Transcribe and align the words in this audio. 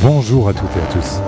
Bonjour 0.00 0.48
à 0.48 0.54
toutes 0.54 0.70
et 0.76 0.80
à 0.80 0.86
tous. 0.92 1.20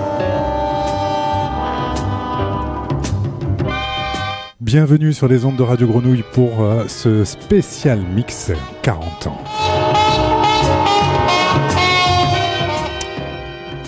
Bienvenue 4.61 5.11
sur 5.11 5.27
les 5.27 5.43
ondes 5.43 5.57
de 5.57 5.63
Radio 5.63 5.87
Grenouille 5.87 6.23
pour 6.31 6.61
euh, 6.61 6.87
ce 6.87 7.25
spécial 7.25 7.99
mix 7.99 8.53
40 8.81 9.27
ans. 9.27 9.43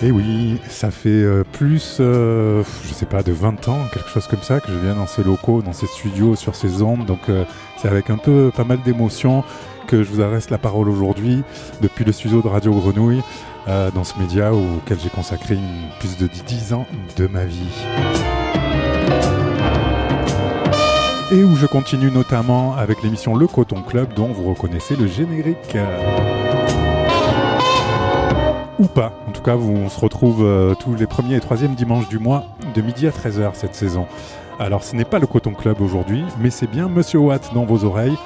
Et 0.02 0.10
oui, 0.10 0.60
ça 0.68 0.90
fait 0.90 1.08
euh, 1.08 1.44
plus, 1.52 1.96
euh, 2.00 2.62
je 2.82 2.92
sais 2.92 3.06
pas, 3.06 3.22
de 3.22 3.32
20 3.32 3.68
ans, 3.68 3.78
quelque 3.90 4.10
chose 4.10 4.26
comme 4.26 4.42
ça, 4.42 4.60
que 4.60 4.70
je 4.70 4.76
viens 4.76 4.96
dans 4.96 5.06
ces 5.06 5.24
locaux, 5.24 5.62
dans 5.62 5.72
ces 5.72 5.86
studios, 5.86 6.36
sur 6.36 6.54
ces 6.54 6.82
ondes. 6.82 7.06
Donc 7.06 7.30
c'est 7.80 7.88
avec 7.88 8.10
un 8.10 8.18
peu, 8.18 8.50
pas 8.54 8.64
mal 8.64 8.80
d'émotion 8.84 9.44
que 9.86 10.02
je 10.02 10.10
vous 10.10 10.20
adresse 10.20 10.50
la 10.50 10.58
parole 10.58 10.90
aujourd'hui, 10.90 11.42
depuis 11.80 12.04
le 12.04 12.12
studio 12.12 12.42
de 12.42 12.48
Radio 12.48 12.72
Grenouille, 12.72 13.22
euh, 13.68 13.90
dans 13.90 14.04
ce 14.04 14.18
média 14.18 14.52
auquel 14.52 14.98
j'ai 15.00 15.08
consacré 15.08 15.58
plus 16.00 16.16
de 16.18 16.26
10 16.26 16.72
ans 16.74 16.86
de 17.16 17.26
ma 17.26 17.44
vie. 17.44 17.84
Et 21.32 21.42
où 21.42 21.56
je 21.56 21.66
continue 21.66 22.10
notamment 22.10 22.76
avec 22.76 23.02
l'émission 23.02 23.34
Le 23.34 23.46
Coton 23.46 23.82
Club, 23.82 24.12
dont 24.14 24.28
vous 24.28 24.44
reconnaissez 24.50 24.94
le 24.94 25.06
générique. 25.06 25.76
Ou 28.78 28.86
pas. 28.86 29.12
En 29.28 29.32
tout 29.32 29.42
cas, 29.42 29.54
vous, 29.54 29.72
on 29.72 29.88
se 29.88 29.98
retrouve 29.98 30.44
euh, 30.44 30.74
tous 30.74 30.94
les 30.94 31.06
premiers 31.06 31.36
et 31.36 31.40
troisièmes 31.40 31.74
dimanches 31.74 32.08
du 32.08 32.18
mois, 32.18 32.44
de 32.74 32.82
midi 32.82 33.06
à 33.06 33.10
13h 33.10 33.50
cette 33.54 33.74
saison. 33.74 34.06
Alors, 34.58 34.84
ce 34.84 34.94
n'est 34.94 35.04
pas 35.04 35.18
le 35.18 35.26
Coton 35.26 35.52
Club 35.52 35.80
aujourd'hui, 35.80 36.24
mais 36.40 36.50
c'est 36.50 36.66
bien 36.66 36.88
Monsieur 36.88 37.20
Watt 37.20 37.52
dans 37.54 37.64
vos 37.64 37.84
oreilles. 37.84 38.16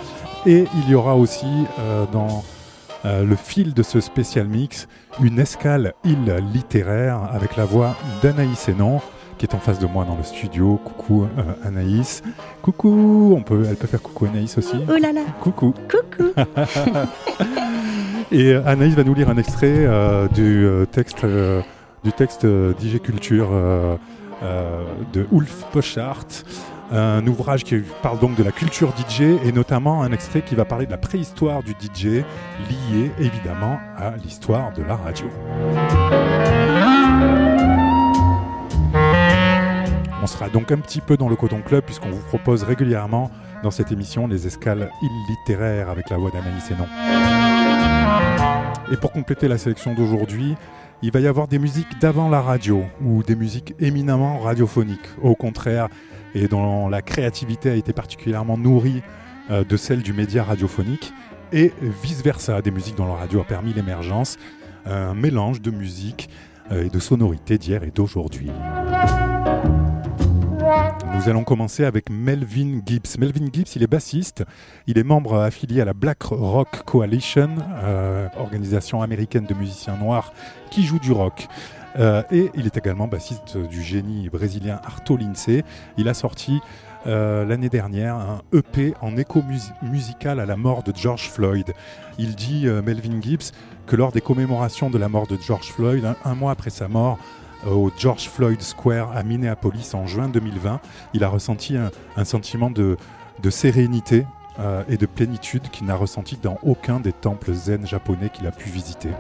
Et 0.46 0.64
il 0.74 0.90
y 0.90 0.94
aura 0.94 1.16
aussi 1.16 1.46
euh, 1.78 2.06
dans 2.12 2.42
euh, 3.04 3.24
le 3.24 3.36
fil 3.36 3.74
de 3.74 3.82
ce 3.82 4.00
spécial 4.00 4.48
mix 4.48 4.88
une 5.22 5.38
escale 5.38 5.94
île 6.04 6.36
littéraire 6.52 7.28
avec 7.32 7.56
la 7.56 7.64
voix 7.64 7.96
d'Anaïs 8.22 8.68
Hénon 8.68 9.00
qui 9.38 9.46
est 9.46 9.54
en 9.54 9.60
face 9.60 9.78
de 9.78 9.86
moi 9.86 10.04
dans 10.04 10.16
le 10.16 10.24
studio. 10.24 10.80
Coucou 10.84 11.22
euh, 11.22 11.66
Anaïs. 11.66 12.22
Coucou, 12.60 13.34
on 13.36 13.42
peut, 13.42 13.64
elle 13.68 13.76
peut 13.76 13.86
faire 13.86 14.02
coucou 14.02 14.26
Anaïs 14.26 14.58
aussi. 14.58 14.76
Oh 14.88 14.98
là 15.00 15.12
là, 15.12 15.20
Coucou. 15.40 15.72
coucou 15.88 16.32
Et 18.30 18.52
euh, 18.52 18.62
Anaïs 18.66 18.94
va 18.94 19.04
nous 19.04 19.14
lire 19.14 19.30
un 19.30 19.38
extrait 19.38 19.86
euh, 19.86 20.28
du 20.28 20.66
texte 20.90 21.24
euh, 21.24 21.62
du 22.04 22.12
texte 22.12 22.46
d'IG 22.46 23.00
Culture 23.00 23.48
de 25.12 25.26
Ulf 25.32 25.64
Pochart, 25.72 26.26
un 26.90 27.26
ouvrage 27.26 27.64
qui 27.64 27.76
parle 28.02 28.18
donc 28.18 28.36
de 28.36 28.42
la 28.42 28.52
culture 28.52 28.92
DJ 28.96 29.22
et 29.44 29.52
notamment 29.52 30.02
un 30.02 30.12
extrait 30.12 30.42
qui 30.42 30.54
va 30.54 30.64
parler 30.64 30.86
de 30.86 30.90
la 30.90 30.98
préhistoire 30.98 31.62
du 31.62 31.72
DJ, 31.72 32.04
lié 32.04 33.10
évidemment 33.18 33.78
à 33.96 34.16
l'histoire 34.16 34.72
de 34.72 34.82
la 34.82 34.96
radio. 34.96 35.26
On 40.22 40.26
sera 40.26 40.48
donc 40.48 40.72
un 40.72 40.78
petit 40.78 41.00
peu 41.00 41.16
dans 41.16 41.28
le 41.28 41.36
Coton 41.36 41.62
Club 41.64 41.84
puisqu'on 41.84 42.10
vous 42.10 42.22
propose 42.28 42.62
régulièrement 42.62 43.30
dans 43.62 43.70
cette 43.70 43.92
émission 43.92 44.26
les 44.26 44.46
escales 44.46 44.90
illittéraires 45.02 45.90
avec 45.90 46.10
la 46.10 46.16
voix 46.16 46.30
d'Anaïs 46.30 46.70
Hénon. 46.70 46.86
Et 48.90 48.96
pour 48.96 49.12
compléter 49.12 49.48
la 49.48 49.58
sélection 49.58 49.94
d'aujourd'hui, 49.94 50.56
il 51.02 51.12
va 51.12 51.20
y 51.20 51.26
avoir 51.26 51.46
des 51.46 51.58
musiques 51.58 52.00
d'avant 52.00 52.28
la 52.28 52.40
radio 52.40 52.84
ou 53.04 53.22
des 53.22 53.36
musiques 53.36 53.74
éminemment 53.78 54.38
radiophoniques, 54.38 55.08
au 55.22 55.34
contraire, 55.34 55.88
et 56.34 56.48
dont 56.48 56.88
la 56.88 57.02
créativité 57.02 57.70
a 57.70 57.74
été 57.74 57.92
particulièrement 57.92 58.58
nourrie 58.58 59.02
euh, 59.50 59.64
de 59.64 59.76
celle 59.76 60.02
du 60.02 60.12
média 60.12 60.44
radiophonique, 60.44 61.12
et 61.52 61.72
vice-versa, 61.80 62.60
des 62.60 62.70
musiques 62.70 62.96
dont 62.96 63.06
la 63.06 63.14
radio 63.14 63.40
a 63.40 63.44
permis 63.44 63.72
l'émergence, 63.72 64.36
un 64.84 65.14
mélange 65.14 65.62
de 65.62 65.70
musique 65.70 66.28
euh, 66.70 66.84
et 66.84 66.90
de 66.90 66.98
sonorités 66.98 67.56
d'hier 67.56 67.82
et 67.84 67.90
d'aujourd'hui. 67.90 68.50
Nous 71.14 71.28
allons 71.28 71.44
commencer 71.44 71.84
avec 71.84 72.10
Melvin 72.10 72.80
Gibbs. 72.84 73.18
Melvin 73.18 73.46
Gibbs, 73.52 73.74
il 73.74 73.82
est 73.82 73.88
bassiste, 73.88 74.44
il 74.86 74.98
est 74.98 75.02
membre 75.02 75.40
affilié 75.40 75.80
à 75.80 75.84
la 75.84 75.94
Black 75.94 76.22
Rock 76.22 76.84
Coalition, 76.84 77.48
euh, 77.82 78.28
organisation 78.36 79.02
américaine 79.02 79.44
de 79.44 79.54
musiciens 79.54 79.96
noirs 79.96 80.32
qui 80.70 80.84
joue 80.84 80.98
du 80.98 81.10
rock. 81.12 81.48
Euh, 81.98 82.22
et 82.30 82.50
il 82.54 82.66
est 82.66 82.76
également 82.76 83.08
bassiste 83.08 83.56
du 83.56 83.82
génie 83.82 84.28
brésilien 84.28 84.80
Arto 84.84 85.16
Lindsay. 85.16 85.64
Il 85.96 86.08
a 86.08 86.14
sorti 86.14 86.60
euh, 87.06 87.44
l'année 87.44 87.68
dernière 87.68 88.14
un 88.16 88.40
EP 88.52 88.94
en 89.00 89.16
écho 89.16 89.42
mus- 89.42 89.72
musical 89.82 90.40
à 90.40 90.46
la 90.46 90.56
mort 90.56 90.82
de 90.82 90.92
George 90.94 91.28
Floyd. 91.30 91.72
Il 92.18 92.34
dit, 92.34 92.66
euh, 92.66 92.82
Melvin 92.82 93.20
Gibbs, 93.20 93.52
que 93.86 93.96
lors 93.96 94.12
des 94.12 94.20
commémorations 94.20 94.90
de 94.90 94.98
la 94.98 95.08
mort 95.08 95.26
de 95.26 95.36
George 95.40 95.72
Floyd, 95.72 96.04
un, 96.24 96.34
mois 96.34 96.52
après 96.52 96.70
sa 96.70 96.88
mort, 96.88 97.18
au 97.66 97.90
George 97.98 98.28
Floyd 98.28 98.60
Square 98.62 99.16
à 99.16 99.24
Minneapolis 99.24 99.92
en 99.94 100.06
juin 100.06 100.28
2020, 100.28 100.80
il 101.14 101.24
a 101.24 101.28
ressenti 101.28 101.76
un, 101.76 102.24
sentiment 102.24 102.70
de, 102.70 102.96
de 103.42 103.50
sérénité 103.50 104.24
et 104.88 104.96
de 104.96 105.06
plénitude 105.06 105.68
qu'il 105.70 105.86
n'a 105.86 105.96
ressenti 105.96 106.36
dans 106.40 106.58
aucun 106.62 107.00
des 107.00 107.12
temples 107.12 107.52
zen 107.52 107.84
japonais 107.86 108.28
qu'il 108.32 108.46
a 108.46 108.52
pu 108.52 108.68
visiter. 108.70 109.10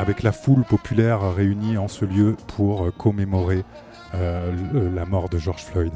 Avec 0.00 0.22
la 0.22 0.32
foule 0.32 0.64
populaire 0.64 1.34
réunie 1.34 1.76
en 1.76 1.86
ce 1.86 2.06
lieu 2.06 2.34
pour 2.56 2.86
euh, 2.86 2.90
commémorer 2.90 3.64
euh, 4.14 4.50
la 4.94 5.04
mort 5.04 5.28
de 5.28 5.36
George 5.36 5.62
Floyd. 5.62 5.92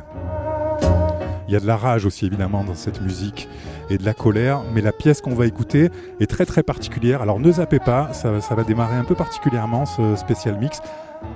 Il 1.49 1.55
y 1.55 1.57
a 1.57 1.61
de 1.61 1.67
la 1.67 1.79
rage 1.79 2.05
aussi 2.05 2.27
évidemment 2.27 2.65
dans 2.65 2.75
cette 2.75 3.01
musique 3.01 3.49
et 3.89 3.97
de 3.97 4.05
la 4.05 4.13
colère, 4.13 4.61
mais 4.75 4.83
la 4.83 4.93
pièce 4.93 5.23
qu'on 5.23 5.35
va 5.35 5.47
écouter 5.47 5.89
est 6.21 6.27
très 6.29 6.45
très 6.45 6.63
particulière. 6.63 7.23
Alors 7.23 7.41
ne 7.41 7.51
zappez 7.51 7.79
pas, 7.79 8.13
ça, 8.13 8.43
ça 8.43 8.55
va 8.55 8.63
démarrer 8.65 8.97
un 8.97 9.05
peu 9.05 9.15
particulièrement 9.15 9.87
ce 9.87 10.17
spécial 10.17 10.59
mix. 10.59 10.83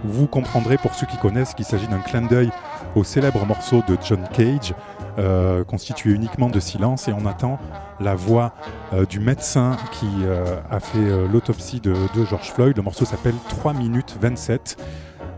Vous 0.04 0.26
comprendrez 0.26 0.76
pour 0.76 0.94
ceux 0.94 1.06
qui 1.06 1.16
connaissent 1.16 1.54
qu'il 1.54 1.64
s'agit 1.64 1.88
d'un 1.88 2.00
clin 2.00 2.20
d'œil 2.20 2.50
au 2.94 3.02
célèbre 3.02 3.46
morceau 3.46 3.82
de 3.88 3.96
John 4.04 4.28
Cage, 4.34 4.74
euh, 5.18 5.64
constitué 5.64 6.10
uniquement 6.12 6.48
de 6.48 6.60
silence, 6.60 7.08
et 7.08 7.12
on 7.12 7.26
attend 7.26 7.58
la 8.00 8.14
voix 8.14 8.52
euh, 8.92 9.04
du 9.04 9.20
médecin 9.20 9.76
qui 9.92 10.06
euh, 10.22 10.56
a 10.70 10.80
fait 10.80 11.26
l'autopsie 11.32 11.80
de, 11.80 11.94
George 12.28 12.50
Floyd. 12.52 12.76
Le 12.76 12.82
morceau 12.82 13.04
s'appelle 13.04 13.34
3 13.48 13.72
minutes 13.74 14.16
27, 14.20 14.76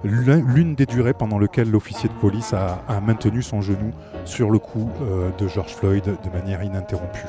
l'un- 0.05 0.43
l'une 0.47 0.75
des 0.75 0.87
durées 0.87 1.15
pendant 1.15 1.39
lesquelles 1.39 1.71
l'officier 1.71 2.09
de 2.09 2.15
police 2.15 2.53
a, 2.53 2.83
a 2.89 3.01
maintenu 3.01 3.43
son 3.43 3.61
genou 3.63 3.93
sur 4.25 4.51
le 4.51 4.59
cou 4.59 4.91
de 5.39 5.49
George 5.49 5.75
Floyd 5.75 6.05
de 6.05 6.31
manière 6.39 6.63
ininterrompue. 6.63 7.27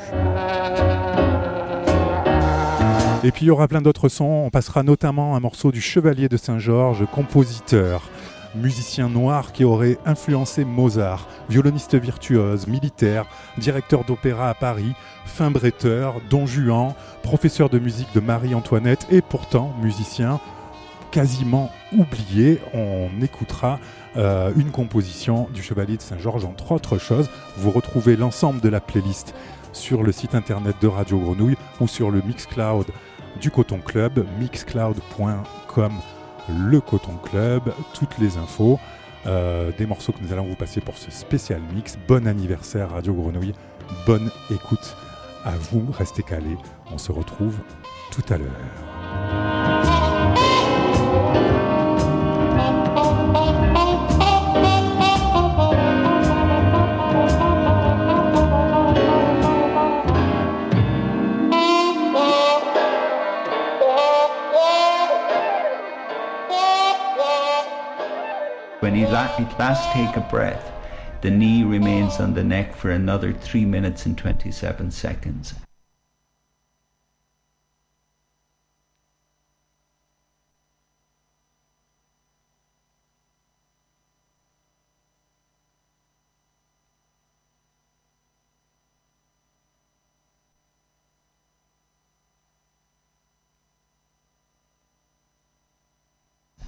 Et 3.24 3.32
puis 3.32 3.46
il 3.46 3.48
y 3.50 3.52
aura 3.52 3.68
plein 3.68 3.82
d'autres 3.82 4.10
sons. 4.10 4.26
On 4.46 4.50
passera 4.50 4.82
notamment 4.84 5.36
un 5.36 5.40
morceau 5.40 5.72
du 5.72 5.80
Chevalier 5.80 6.28
de 6.28 6.38
Saint-Georges, 6.38 7.06
compositeur, 7.12 8.10
musicien 8.56 9.10
noir 9.10 9.52
qui 9.52 9.64
aurait 9.64 9.98
influencé 10.06 10.66
Mozart, 10.66 11.28
violoniste 11.50 11.96
virtuose, 11.96 12.68
militaire, 12.68 13.26
directeur 13.58 14.04
d'opéra 14.04 14.50
à 14.50 14.54
Paris, 14.54 14.94
fin 15.26 15.52
bretteur, 15.52 16.22
don 16.30 16.46
Juan, 16.46 16.94
professeur 17.24 17.70
de 17.70 17.80
musique 17.80 18.14
de 18.14 18.20
Marie-Antoinette 18.20 19.08
et 19.12 19.22
pourtant 19.22 19.74
musicien 19.82 20.40
quasiment 21.12 21.72
oublié. 21.98 22.60
On 22.74 23.10
écoutera 23.22 23.80
euh, 24.18 24.52
une 24.56 24.72
composition 24.72 25.48
du 25.54 25.62
Chevalier 25.62 25.98
de 25.98 26.02
Saint-Georges, 26.02 26.46
entre 26.46 26.72
autres 26.72 26.98
choses. 26.98 27.30
Vous 27.58 27.72
retrouvez 27.72 28.16
l'ensemble 28.16 28.62
de 28.62 28.70
la 28.70 28.80
playlist 28.80 29.36
sur 29.74 30.04
le 30.04 30.12
site 30.12 30.36
internet 30.36 30.76
de 30.82 30.88
Radio 30.88 31.20
Grenouille 31.20 31.58
ou 31.80 31.88
sur 31.88 32.12
le 32.12 32.22
Mixcloud 32.22 32.88
du 33.40 33.52
Coton 33.52 33.80
Club, 33.80 34.26
mixcloud.com, 34.40 35.92
le 36.50 36.82
Coton 36.82 37.18
Club, 37.24 37.74
toutes 37.94 38.18
les 38.18 38.38
infos, 38.38 38.80
euh, 39.26 39.72
des 39.78 39.86
morceaux 39.86 40.12
que 40.12 40.24
nous 40.24 40.34
allons 40.34 40.46
vous 40.46 40.56
passer 40.56 40.82
pour 40.82 40.98
ce 40.98 41.12
spécial 41.12 41.62
mix. 41.74 41.98
Bon 42.08 42.28
anniversaire 42.28 42.92
Radio 42.92 43.14
Grenouille, 43.14 43.54
bonne 44.06 44.32
écoute 44.50 44.96
à 45.44 45.52
vous, 45.52 45.86
restez 45.92 46.24
calés, 46.24 46.58
on 46.92 46.98
se 46.98 47.12
retrouve 47.12 47.58
tout 48.12 48.24
à 48.30 48.38
l'heure. 48.38 48.91
At 69.40 69.58
last 69.58 69.92
take 69.94 70.16
a 70.18 70.22
breath, 70.30 70.72
the 71.22 71.32
knee 71.32 71.64
remains 71.64 72.20
on 72.20 72.34
the 72.34 72.44
neck 72.44 72.76
for 72.76 72.92
another 72.92 73.32
3 73.32 73.66
minutes 73.66 74.06
and 74.06 74.18
27 74.18 74.92
seconds. 74.92 75.54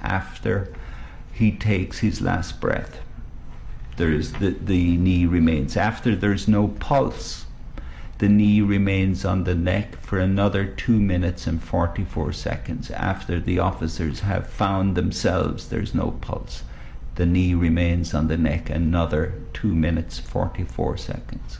after 0.04 0.72
he 1.34 1.52
takes 1.52 2.00
his 2.00 2.22
last 2.22 2.62
breath. 2.62 3.00
There 3.98 4.12
is 4.12 4.34
the, 4.34 4.52
the 4.52 4.98
knee 4.98 5.26
remains. 5.26 5.76
After 5.76 6.16
there's 6.16 6.48
no 6.48 6.68
pulse, 6.68 7.46
the 8.20 8.30
knee 8.30 8.62
remains 8.62 9.26
on 9.26 9.44
the 9.44 9.56
neck 9.56 9.96
for 9.98 10.20
another 10.20 10.66
two 10.66 11.00
minutes 11.00 11.48
and 11.48 11.62
44 11.62 12.32
seconds. 12.34 12.92
After 12.92 13.40
the 13.40 13.60
officers 13.60 14.22
have 14.22 14.48
found 14.48 14.96
themselves 14.96 15.68
there's 15.68 15.94
no 15.94 16.12
pulse, 16.22 16.64
the 17.16 17.26
knee 17.26 17.54
remains 17.54 18.14
on 18.14 18.28
the 18.28 18.38
neck 18.38 18.70
another 18.70 19.34
two 19.54 19.76
minutes 19.76 20.20
44 20.20 20.98
seconds. 20.98 21.60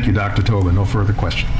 Thank 0.00 0.08
you, 0.08 0.14
Dr. 0.14 0.42
Tobin. 0.42 0.76
No 0.76 0.86
further 0.86 1.12
questions. 1.12 1.50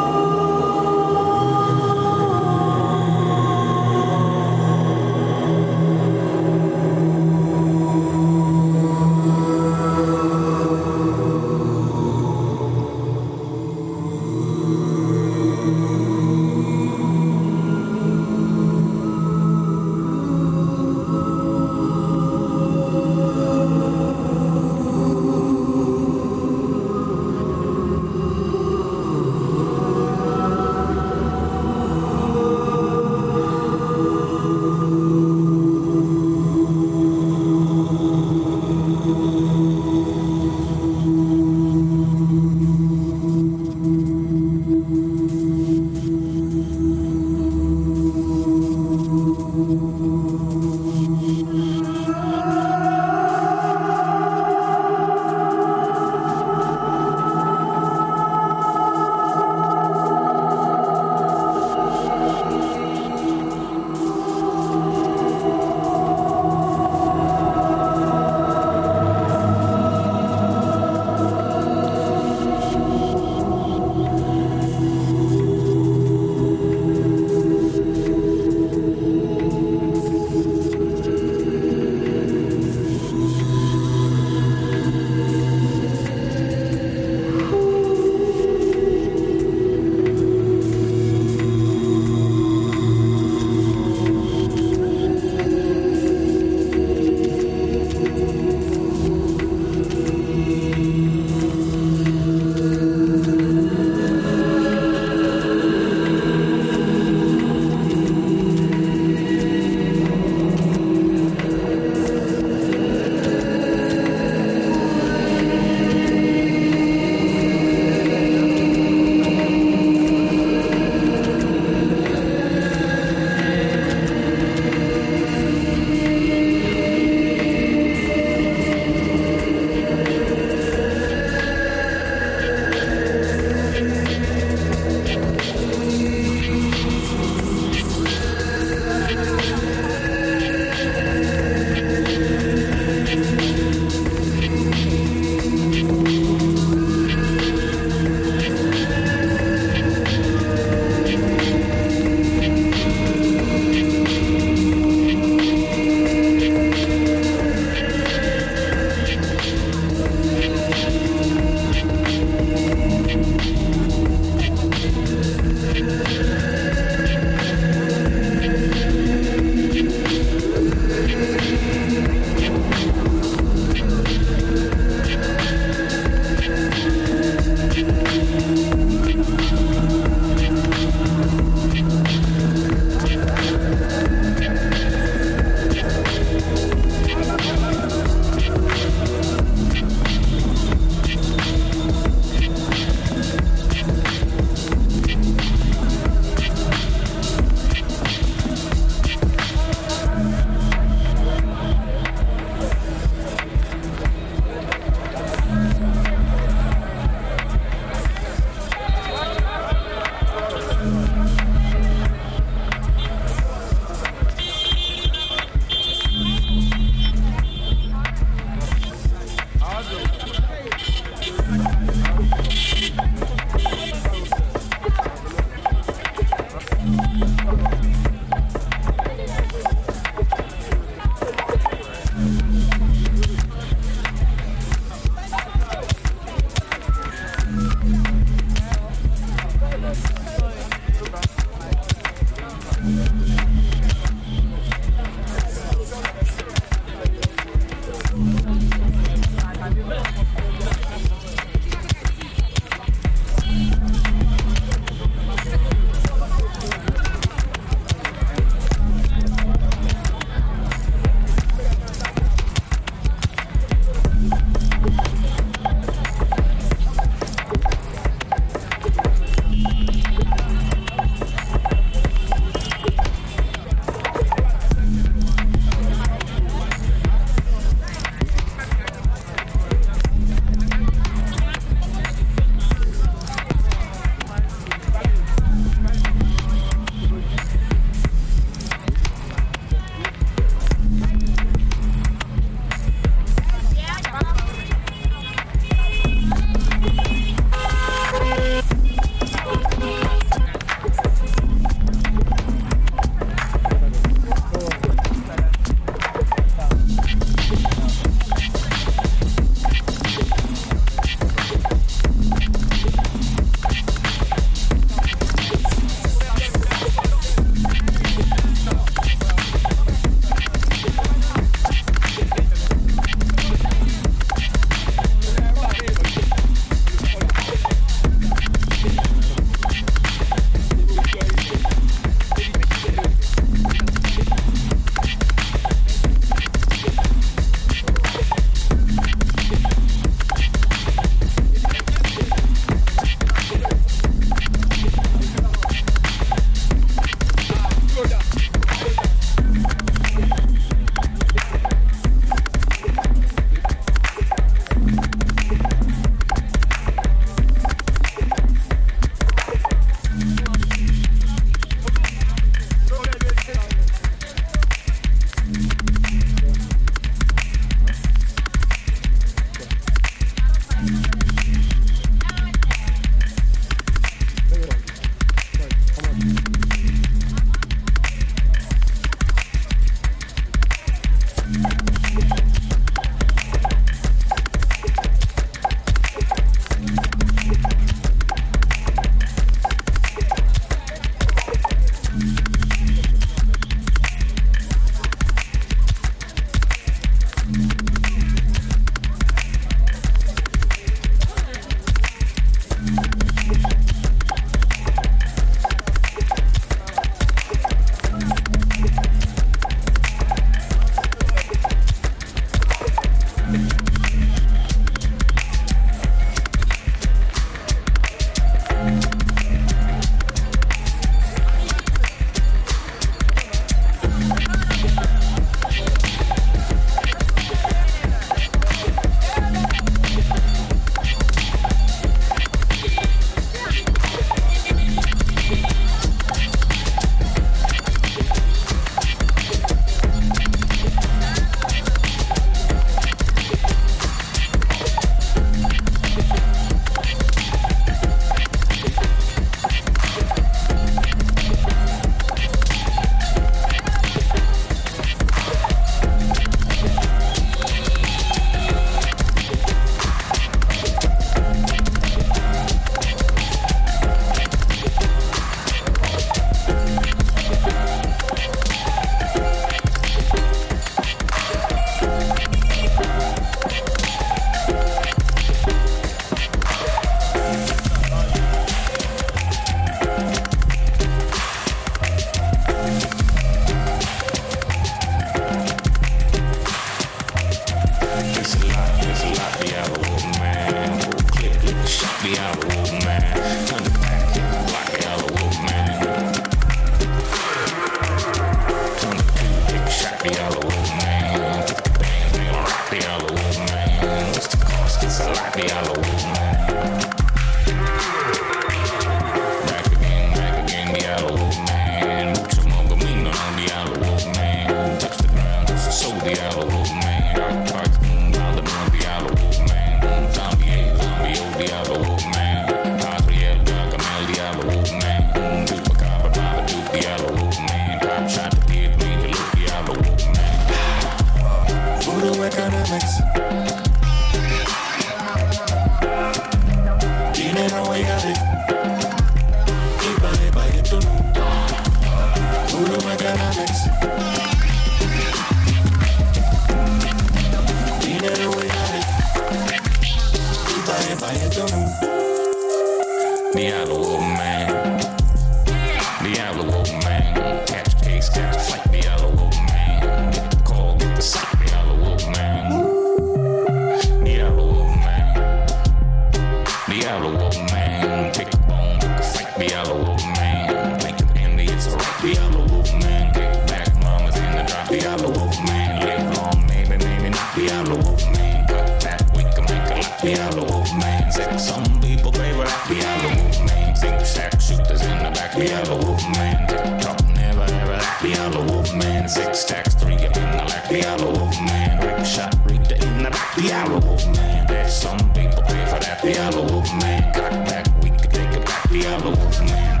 wolfman. 588.70 589.28
Six 589.28 589.60
stacks, 589.60 589.94
three 589.94 590.14
up 590.14 590.36
in 590.36 590.50
the 590.50 590.64
lack. 590.68 590.88
The 590.88 590.98
yellow 590.98 591.32
wolfman. 591.32 592.00
Rick 592.00 592.24
shot, 592.24 592.54
Rita 592.64 592.94
in 592.94 593.22
the 593.22 593.30
back. 593.30 593.54
The 593.56 593.62
yellow 593.62 594.00
wolfman. 594.00 594.66
There's 594.66 594.94
some 594.94 595.18
people 595.32 595.62
pay 595.62 595.84
for 595.86 596.00
that. 596.00 596.20
The 596.22 596.32
yellow 596.32 596.64
wolfman. 596.70 597.22
Cock 597.34 597.52
back, 597.66 597.86
we 598.02 598.10
could 598.10 598.30
take 598.30 598.52
it 598.52 598.64
back. 598.64 598.88
The 598.88 598.98
yellow 598.98 599.34
wolfman. 599.34 600.00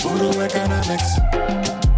Voodoo 0.00 0.40
economics. 0.40 1.91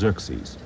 Xerxes. 0.00 0.56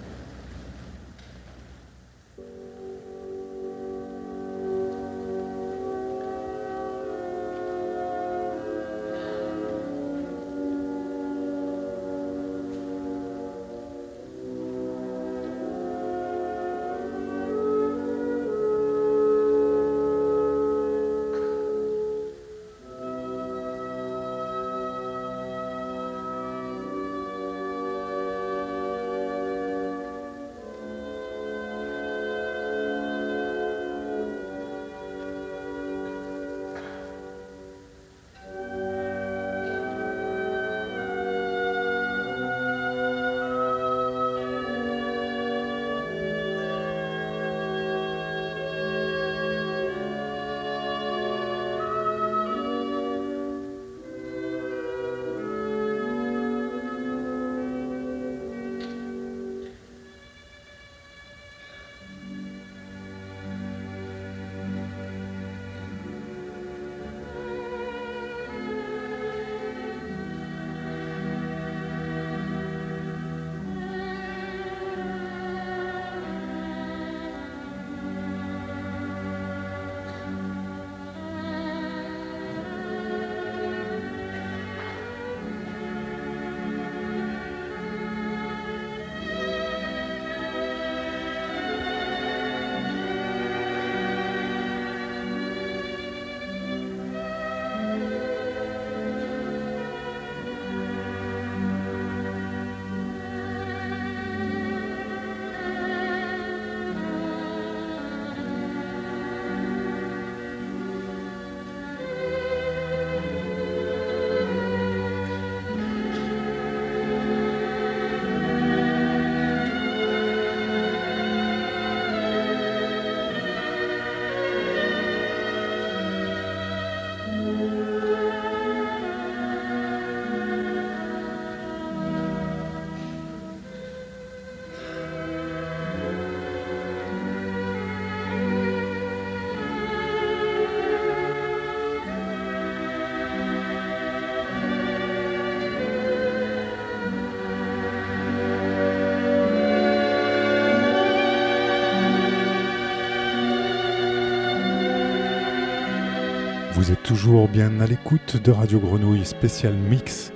Toujours 157.05 157.49
bien 157.49 157.81
à 157.81 157.87
l'écoute 157.87 158.39
de 158.43 158.51
Radio 158.51 158.81
Grenouille 158.81 159.27
spécial 159.27 159.75
mix 159.75 160.33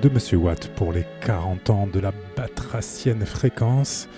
de 0.00 0.08
Monsieur 0.08 0.36
Watt 0.36 0.68
pour 0.76 0.92
les 0.92 1.04
40 1.22 1.70
ans 1.70 1.86
de 1.88 1.98
la 1.98 2.12
batracienne 2.36 3.26
fréquence. 3.26 4.08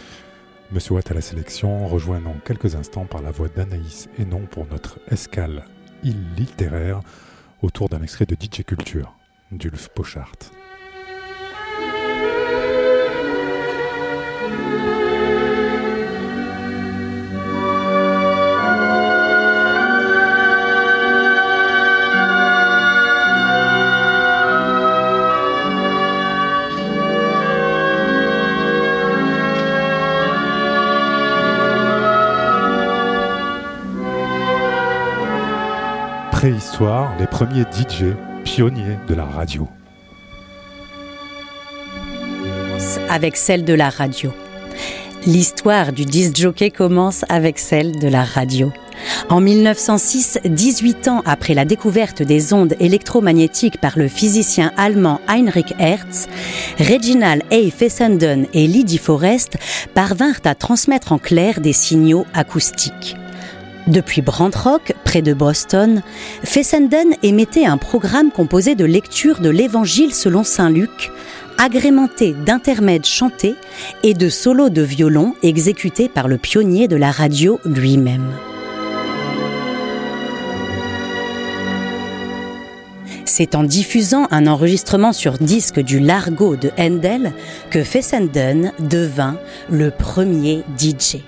Monsieur 0.73 0.93
Watt 0.93 1.11
à 1.11 1.15
la 1.15 1.23
sélection, 1.23 1.87
rejoint 1.87 2.21
dans 2.21 2.35
quelques 2.45 2.75
instants 2.75 3.07
par 3.07 3.23
la 3.23 3.31
voix 3.31 3.49
d'Anaïs 3.49 4.11
et 4.19 4.27
non 4.27 4.41
pour 4.41 4.67
notre 4.67 5.01
escale 5.09 5.65
littéraire 6.37 7.01
autour 7.63 7.89
d'un 7.89 8.03
extrait 8.03 8.27
de 8.27 8.35
DJ 8.35 8.63
Culture 8.63 9.17
d'Ulf 9.51 9.89
Pochart. 9.89 10.37
Préhistoire, 36.67 37.17
les 37.21 37.29
premiers 37.29 37.63
DJ 37.63 38.17
pionniers 38.43 38.99
de 39.07 39.15
la 39.15 39.25
radio. 39.25 39.69
Avec 43.09 43.37
celle 43.37 43.65
de 43.65 43.73
la 43.73 43.89
radio. 43.89 44.33
L'histoire 45.27 45.93
du 45.93 46.05
disc 46.05 46.35
jockey 46.35 46.73
commence 46.73 47.25
avec 47.29 47.61
celle 47.61 48.01
de 48.01 48.09
la 48.09 48.25
radio. 48.25 48.73
En 49.29 49.41
1906, 49.41 50.41
18 50.45 51.07
ans 51.07 51.23
après 51.25 51.55
la 51.55 51.65
découverte 51.65 52.23
des 52.23 52.53
ondes 52.53 52.75
électromagnétiques 52.81 53.81
par 53.81 53.97
le 53.97 54.09
physicien 54.09 54.73
allemand 54.77 55.21
Heinrich 55.29 55.73
Hertz, 55.79 56.27
Reginald 56.81 57.45
A. 57.53 57.71
Fessenden 57.71 58.47
et 58.53 58.67
Lydie 58.67 58.99
Forrest 58.99 59.57
parvinrent 59.95 60.41
à 60.45 60.57
transmettre 60.57 61.13
en 61.13 61.19
clair 61.19 61.61
des 61.61 61.73
signaux 61.73 62.27
acoustiques. 62.35 63.17
Depuis 63.87 64.21
Rock, 64.27 64.95
près 65.05 65.23
de 65.23 65.33
Boston, 65.33 66.03
Fessenden 66.43 67.15
émettait 67.23 67.67
un 67.67 67.77
programme 67.77 68.33
composé 68.33 68.75
de 68.75 68.85
lectures 68.85 69.39
de 69.39 69.49
l'Évangile 69.49 70.13
selon 70.13 70.43
Saint 70.43 70.71
Luc, 70.71 71.13
agrémenté 71.57 72.35
d'intermèdes 72.45 73.07
chantés 73.07 73.55
et 74.03 74.15
de 74.15 74.29
solos 74.29 74.71
de 74.71 74.83
violon 74.83 75.35
exécutés 75.45 76.09
par 76.09 76.27
le 76.27 76.37
pionnier 76.37 76.89
de 76.89 76.97
la 76.97 77.13
radio 77.13 77.61
lui-même. 77.65 78.33
C'est 83.25 83.55
en 83.55 83.63
diffusant 83.63 84.27
un 84.33 84.49
enregistrement 84.49 85.13
sur 85.13 85.35
disque 85.39 85.79
du 85.79 86.01
Largo 86.01 86.57
de 86.57 86.73
Handel 86.77 87.33
que 87.71 87.85
Fessenden 87.85 88.73
devint 88.81 89.37
le 89.71 89.93
premier 89.93 90.65
DJ. 90.77 91.19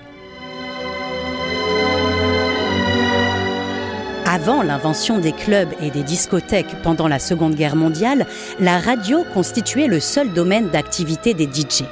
Avant 4.41 4.63
l'invention 4.63 5.19
des 5.19 5.33
clubs 5.33 5.73
et 5.81 5.91
des 5.91 6.01
discothèques 6.01 6.81
pendant 6.81 7.09
la 7.09 7.19
Seconde 7.19 7.55
Guerre 7.55 7.75
mondiale, 7.75 8.25
la 8.61 8.79
radio 8.79 9.25
constituait 9.33 9.87
le 9.87 9.99
seul 9.99 10.31
domaine 10.31 10.69
d'activité 10.69 11.33
des 11.33 11.43
DJ. 11.43 11.83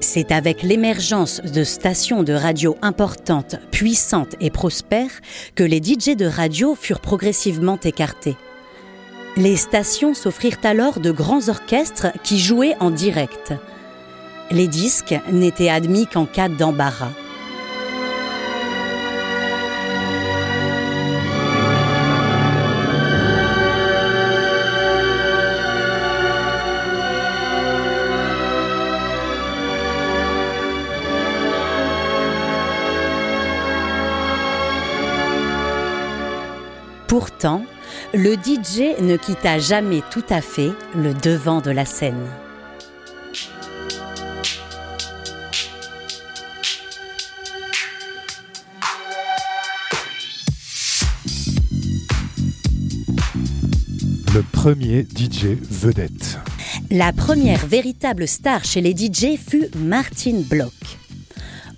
C'est 0.00 0.32
avec 0.32 0.62
l'émergence 0.62 1.42
de 1.42 1.64
stations 1.64 2.22
de 2.22 2.32
radio 2.32 2.78
importantes, 2.80 3.56
puissantes 3.70 4.36
et 4.40 4.50
prospères 4.50 5.20
que 5.54 5.64
les 5.64 5.82
DJ 5.82 6.16
de 6.16 6.26
radio 6.26 6.74
furent 6.74 7.00
progressivement 7.00 7.78
écartés. 7.84 8.38
Les 9.36 9.56
stations 9.56 10.14
s'offrirent 10.14 10.60
alors 10.62 10.98
de 10.98 11.10
grands 11.10 11.50
orchestres 11.50 12.06
qui 12.22 12.38
jouaient 12.38 12.76
en 12.80 12.90
direct. 12.90 13.52
Les 14.50 14.66
disques 14.66 15.14
n'étaient 15.30 15.68
admis 15.68 16.06
qu'en 16.06 16.24
cas 16.24 16.48
d'embarras. 16.48 17.12
Le 38.14 38.34
DJ 38.34 39.00
ne 39.02 39.16
quitta 39.16 39.58
jamais 39.58 40.02
tout 40.10 40.24
à 40.30 40.40
fait 40.40 40.72
le 40.96 41.12
devant 41.12 41.60
de 41.60 41.70
la 41.70 41.84
scène. 41.84 42.26
Le 54.34 54.42
premier 54.52 55.02
DJ 55.02 55.58
vedette. 55.70 56.38
La 56.90 57.12
première 57.12 57.66
véritable 57.66 58.26
star 58.26 58.64
chez 58.64 58.80
les 58.80 58.96
DJ 58.96 59.36
fut 59.38 59.68
Martin 59.76 60.40
Bloch. 60.48 61.03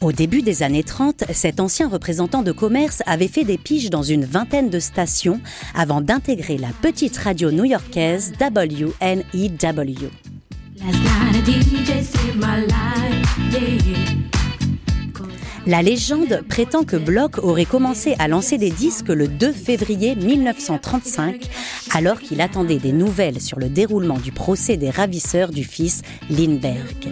Au 0.00 0.12
début 0.12 0.42
des 0.42 0.62
années 0.62 0.82
30, 0.82 1.24
cet 1.32 1.58
ancien 1.58 1.88
représentant 1.88 2.42
de 2.42 2.52
commerce 2.52 3.02
avait 3.06 3.28
fait 3.28 3.44
des 3.44 3.58
piges 3.58 3.90
dans 3.90 4.02
une 4.02 4.24
vingtaine 4.24 4.68
de 4.68 4.78
stations 4.78 5.40
avant 5.74 6.00
d'intégrer 6.00 6.58
la 6.58 6.68
petite 6.82 7.16
radio 7.16 7.50
new-yorkaise 7.50 8.32
WNEW. 8.40 10.10
La 15.66 15.82
légende 15.82 16.42
prétend 16.48 16.84
que 16.84 16.96
Bloch 16.96 17.38
aurait 17.38 17.64
commencé 17.64 18.14
à 18.20 18.28
lancer 18.28 18.56
des 18.56 18.70
disques 18.70 19.08
le 19.08 19.26
2 19.26 19.50
février 19.50 20.14
1935, 20.14 21.48
alors 21.92 22.20
qu'il 22.20 22.40
attendait 22.40 22.78
des 22.78 22.92
nouvelles 22.92 23.40
sur 23.40 23.58
le 23.58 23.68
déroulement 23.68 24.18
du 24.18 24.30
procès 24.30 24.76
des 24.76 24.90
ravisseurs 24.90 25.50
du 25.50 25.64
fils 25.64 26.02
Lindbergh. 26.30 27.08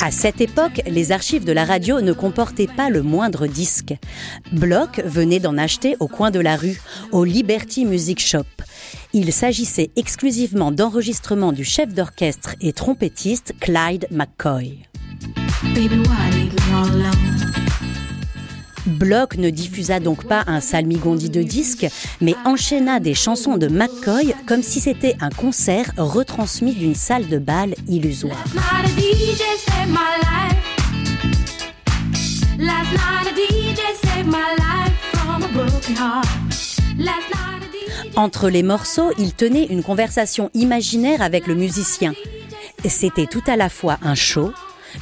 À 0.00 0.10
cette 0.10 0.40
époque, 0.40 0.82
les 0.86 1.12
archives 1.12 1.44
de 1.44 1.52
la 1.52 1.64
radio 1.64 2.00
ne 2.00 2.12
comportaient 2.12 2.66
pas 2.66 2.90
le 2.90 3.02
moindre 3.02 3.46
disque. 3.46 3.94
Bloch 4.52 5.00
venait 5.04 5.40
d'en 5.40 5.56
acheter 5.56 5.96
au 6.00 6.06
coin 6.06 6.30
de 6.30 6.40
la 6.40 6.56
rue, 6.56 6.80
au 7.12 7.24
Liberty 7.24 7.84
Music 7.84 8.20
Shop. 8.20 8.44
Il 9.12 9.32
s'agissait 9.32 9.90
exclusivement 9.96 10.70
d'enregistrements 10.70 11.52
du 11.52 11.64
chef 11.64 11.94
d'orchestre 11.94 12.54
et 12.60 12.72
trompettiste 12.72 13.54
Clyde 13.60 14.06
McCoy. 14.10 14.78
Block 18.86 19.36
ne 19.36 19.50
diffusa 19.50 20.00
donc 20.00 20.24
pas 20.24 20.44
un 20.46 20.60
salmigondi 20.60 21.30
de 21.30 21.42
disques, 21.42 21.86
mais 22.20 22.34
enchaîna 22.44 23.00
des 23.00 23.14
chansons 23.14 23.56
de 23.56 23.68
McCoy 23.68 24.34
comme 24.46 24.62
si 24.62 24.80
c'était 24.80 25.16
un 25.20 25.30
concert 25.30 25.90
retransmis 25.96 26.74
d'une 26.74 26.94
salle 26.94 27.28
de 27.28 27.38
bal 27.38 27.74
illusoire. 27.88 28.44
Entre 38.16 38.48
les 38.48 38.62
morceaux, 38.62 39.12
il 39.18 39.34
tenait 39.34 39.66
une 39.66 39.82
conversation 39.82 40.50
imaginaire 40.54 41.22
avec 41.22 41.46
le 41.46 41.54
musicien. 41.54 42.14
C'était 42.84 43.26
tout 43.26 43.42
à 43.46 43.56
la 43.56 43.68
fois 43.68 43.98
un 44.02 44.14
show, 44.14 44.52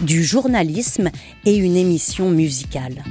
du 0.00 0.24
journalisme 0.24 1.10
et 1.44 1.56
une 1.56 1.76
émission 1.76 2.30
musicale. 2.30 3.02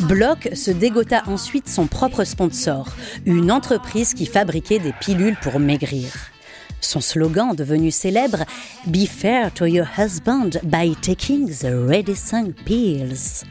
Bloch 0.00 0.48
se 0.54 0.70
dégota 0.70 1.24
ensuite 1.26 1.68
son 1.68 1.86
propre 1.88 2.24
sponsor, 2.24 2.94
une 3.24 3.50
entreprise 3.50 4.14
qui 4.14 4.26
fabriquait 4.26 4.78
des 4.78 4.92
pilules 4.92 5.36
pour 5.42 5.58
maigrir. 5.58 6.12
Son 6.80 7.00
slogan 7.00 7.54
devenu 7.56 7.90
célèbre 7.90 8.44
Be 8.86 9.06
fair 9.06 9.52
to 9.54 9.66
your 9.66 9.86
husband 9.98 10.60
by 10.62 10.94
taking 11.02 11.48
the 11.48 11.72
Redison 11.88 12.52
pills 12.64 13.44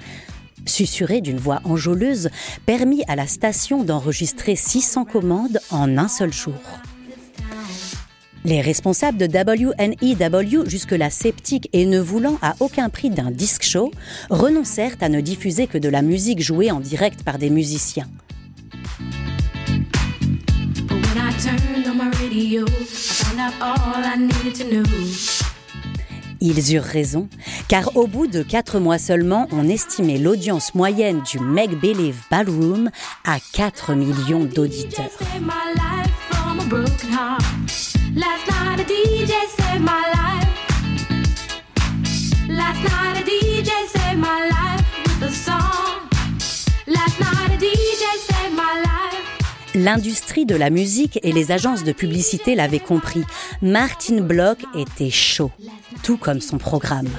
susurré 0.70 1.22
d'une 1.22 1.38
voix 1.38 1.61
enjôleuse, 1.63 2.30
permit 2.66 3.03
à 3.07 3.16
la 3.16 3.28
station 3.28 3.84
d'enregistrer 3.84 4.55
600 4.55 5.05
commandes 5.05 5.59
en 5.72 5.97
un 5.97 6.07
seul 6.07 6.34
jour. 6.34 6.53
Les 8.45 8.61
responsables 8.61 9.18
de 9.18 9.26
WNEW, 9.26 10.70
jusque-là 10.70 11.09
sceptiques 11.09 11.68
et 11.74 11.88
ne 11.88 11.99
voulant 11.99 12.38
à 12.43 12.55
aucun 12.59 12.89
prix 12.89 13.09
d'un 13.09 13.32
disc 13.32 13.63
show, 13.63 13.91
renoncèrent 14.30 14.97
à 15.01 15.09
ne 15.09 15.20
diffuser 15.20 15.66
que 15.66 15.80
de 15.80 15.89
la 15.89 16.03
musique 16.03 16.41
jouée 16.41 16.70
en 16.70 16.80
direct 16.80 17.24
par 17.24 17.39
des 17.39 17.49
musiciens. 17.49 18.07
Ils 26.42 26.76
eurent 26.76 26.84
raison, 26.84 27.28
car 27.68 27.96
au 27.96 28.08
bout 28.08 28.28
de 28.28 28.44
quatre 28.44 28.80
mois 28.80 28.98
seulement, 28.98 29.48
on 29.52 29.68
estimait 29.68 30.18
l'audience 30.18 30.76
moyenne 30.76 31.22
du 31.30 31.40
Make 31.40 31.80
Believe 31.80 32.22
Ballroom 32.30 32.90
à 33.24 33.38
4 33.54 33.94
millions 33.94 34.46
d'auditeurs. 34.46 35.10
L'industrie 49.76 50.46
de 50.46 50.56
la 50.56 50.70
musique 50.70 51.20
et 51.22 51.34
les 51.34 51.52
agences 51.52 51.84
de 51.84 51.92
publicité 51.92 52.56
l'avaient 52.56 52.80
compris. 52.80 53.26
Martin 53.62 54.22
Bloch 54.22 54.60
était 54.74 55.10
chaud, 55.10 55.52
tout 56.02 56.16
comme 56.16 56.40
son 56.40 56.58
programme. 56.58 57.10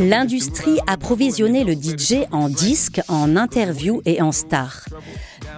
L'industrie 0.00 0.78
approvisionnait 0.88 1.62
le 1.62 1.74
DJ 1.74 2.26
en 2.32 2.48
disques, 2.48 3.00
en 3.06 3.36
interviews 3.36 4.02
et 4.06 4.20
en 4.22 4.32
stars. 4.32 4.86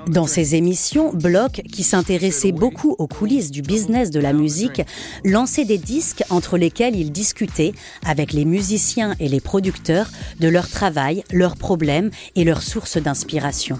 Dans 0.08 0.26
ses 0.26 0.56
émissions, 0.56 1.14
Block, 1.14 1.62
qui 1.72 1.84
s'intéressait 1.84 2.52
beaucoup 2.52 2.96
aux 2.98 3.06
coulisses 3.06 3.50
du 3.50 3.62
business 3.62 4.10
de 4.10 4.20
la 4.20 4.34
musique, 4.34 4.82
lançait 5.24 5.64
des 5.64 5.78
disques 5.78 6.22
entre 6.28 6.58
lesquels 6.58 6.94
il 6.94 7.10
discutait 7.10 7.72
avec 8.04 8.34
les 8.34 8.44
musiciens 8.44 9.14
et 9.20 9.28
les 9.28 9.40
producteurs 9.40 10.10
de 10.38 10.48
leur 10.48 10.68
travail, 10.68 11.24
leurs 11.32 11.56
problèmes 11.56 12.10
et 12.36 12.44
leurs 12.44 12.62
sources 12.62 12.98
d'inspiration. 12.98 13.78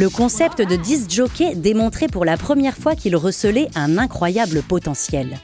Le 0.00 0.08
concept 0.08 0.62
de 0.62 0.76
disc 0.76 1.10
jockey 1.10 1.54
démontrait 1.54 2.06
pour 2.06 2.24
la 2.24 2.38
première 2.38 2.78
fois 2.78 2.96
qu'il 2.96 3.14
recelait 3.16 3.68
un 3.74 3.98
incroyable 3.98 4.62
potentiel. 4.62 5.36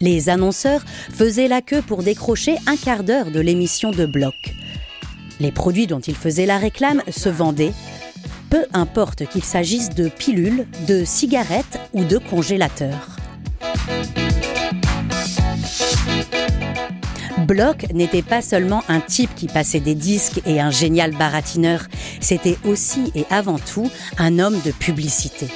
Les 0.00 0.30
annonceurs 0.30 0.82
faisaient 1.12 1.46
la 1.46 1.60
queue 1.60 1.82
pour 1.82 2.02
décrocher 2.02 2.56
un 2.66 2.76
quart 2.76 3.04
d'heure 3.04 3.30
de 3.30 3.38
l'émission 3.38 3.90
de 3.90 4.06
bloc. 4.06 4.32
Les 5.40 5.52
produits 5.52 5.86
dont 5.86 6.00
ils 6.00 6.16
faisaient 6.16 6.46
la 6.46 6.56
réclame 6.56 7.02
se 7.10 7.28
vendaient, 7.28 7.74
peu 8.48 8.64
importe 8.72 9.26
qu'il 9.26 9.44
s'agisse 9.44 9.90
de 9.90 10.08
pilules, 10.08 10.66
de 10.88 11.04
cigarettes 11.04 11.78
ou 11.92 12.02
de 12.02 12.16
congélateurs. 12.16 13.18
Bloch 17.46 17.90
n'était 17.92 18.22
pas 18.22 18.42
seulement 18.42 18.82
un 18.88 19.00
type 19.00 19.34
qui 19.34 19.46
passait 19.46 19.80
des 19.80 19.94
disques 19.94 20.40
et 20.46 20.60
un 20.60 20.70
génial 20.70 21.12
baratineur, 21.12 21.86
c'était 22.20 22.56
aussi 22.64 23.12
et 23.14 23.24
avant 23.30 23.58
tout 23.58 23.90
un 24.18 24.38
homme 24.38 24.60
de 24.64 24.70
publicité. 24.70 25.48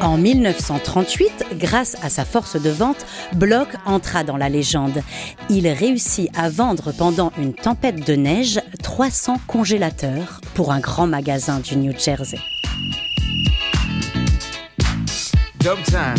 En 0.00 0.16
1938, 0.16 1.44
grâce 1.58 1.96
à 2.02 2.08
sa 2.08 2.24
force 2.24 2.60
de 2.60 2.70
vente, 2.70 3.04
Bloch 3.34 3.68
entra 3.84 4.24
dans 4.24 4.38
la 4.38 4.48
légende. 4.48 5.02
Il 5.50 5.68
réussit 5.68 6.30
à 6.34 6.48
vendre 6.48 6.92
pendant 6.92 7.32
une 7.38 7.52
tempête 7.52 8.06
de 8.06 8.14
neige 8.14 8.60
300 8.82 9.36
congélateurs 9.46 10.40
pour 10.54 10.72
un 10.72 10.80
grand 10.80 11.06
magasin 11.06 11.60
du 11.60 11.76
New 11.76 11.92
Jersey. 11.98 12.38
Dope 15.62 15.82
time. 15.82 16.14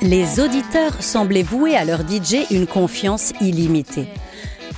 Les 0.00 0.38
auditeurs 0.38 1.02
semblaient 1.02 1.42
vouer 1.42 1.76
à 1.76 1.84
leur 1.84 2.02
DJ 2.02 2.46
une 2.52 2.68
confiance 2.68 3.32
illimitée. 3.40 4.06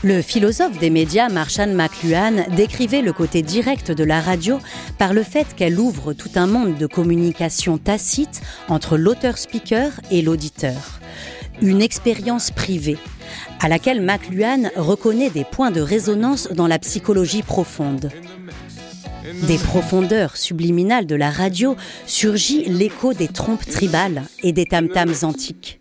Le 0.03 0.23
philosophe 0.23 0.79
des 0.79 0.89
médias 0.89 1.29
Marshall 1.29 1.75
McLuhan 1.75 2.47
décrivait 2.57 3.03
le 3.03 3.13
côté 3.13 3.43
direct 3.43 3.91
de 3.91 4.03
la 4.03 4.23
radio 4.23 4.59
par 4.97 5.13
le 5.13 5.23
fait 5.23 5.55
qu'elle 5.55 5.79
ouvre 5.79 6.15
tout 6.15 6.31
un 6.37 6.47
monde 6.47 6.79
de 6.79 6.87
communication 6.87 7.77
tacite 7.77 8.41
entre 8.69 8.97
l'auteur-speaker 8.97 9.93
et 10.11 10.23
l'auditeur. 10.23 11.01
Une 11.61 11.83
expérience 11.83 12.51
privée 12.51 12.97
à 13.61 13.69
laquelle 13.69 14.01
McLuhan 14.01 14.71
reconnaît 14.75 15.29
des 15.29 15.45
points 15.45 15.71
de 15.71 15.83
résonance 15.83 16.49
dans 16.51 16.67
la 16.67 16.79
psychologie 16.79 17.43
profonde. 17.43 18.11
Des 19.43 19.59
profondeurs 19.59 20.39
subliminales 20.39 21.07
de 21.07 21.15
la 21.15 21.31
radio 21.31 21.77
surgit 22.07 22.65
l'écho 22.65 23.13
des 23.13 23.29
trompes 23.29 23.67
tribales 23.67 24.23
et 24.43 24.53
des 24.53 24.65
tam-tams 24.65 25.25
antiques. 25.25 25.79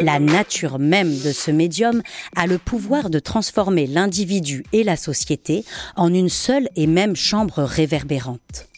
La 0.00 0.18
nature 0.18 0.78
même 0.78 1.10
de 1.10 1.32
ce 1.32 1.50
médium 1.50 2.02
a 2.34 2.46
le 2.46 2.56
pouvoir 2.56 3.10
de 3.10 3.18
transformer 3.18 3.86
l'individu 3.86 4.64
et 4.72 4.84
la 4.84 4.96
société 4.96 5.64
en 5.96 6.12
une 6.14 6.30
seule 6.30 6.68
et 6.76 6.86
même 6.86 7.14
chambre 7.14 7.62
réverbérante. 7.62 8.68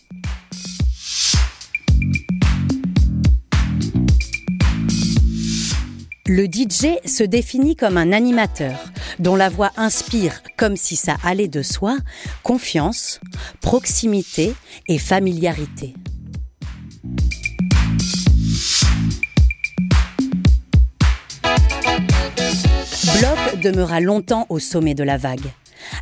Le 6.26 6.46
DJ 6.46 6.98
se 7.06 7.22
définit 7.22 7.76
comme 7.76 7.96
un 7.96 8.10
animateur 8.10 8.78
dont 9.18 9.36
la 9.36 9.50
voix 9.50 9.70
inspire, 9.76 10.42
comme 10.56 10.74
si 10.74 10.96
ça 10.96 11.16
allait 11.22 11.48
de 11.48 11.62
soi, 11.62 11.98
confiance, 12.42 13.20
proximité 13.60 14.54
et 14.88 14.98
familiarité. 14.98 15.94
Bloch 23.18 23.60
demeura 23.62 24.00
longtemps 24.00 24.46
au 24.48 24.58
sommet 24.58 24.94
de 24.94 25.04
la 25.04 25.16
vague. 25.16 25.52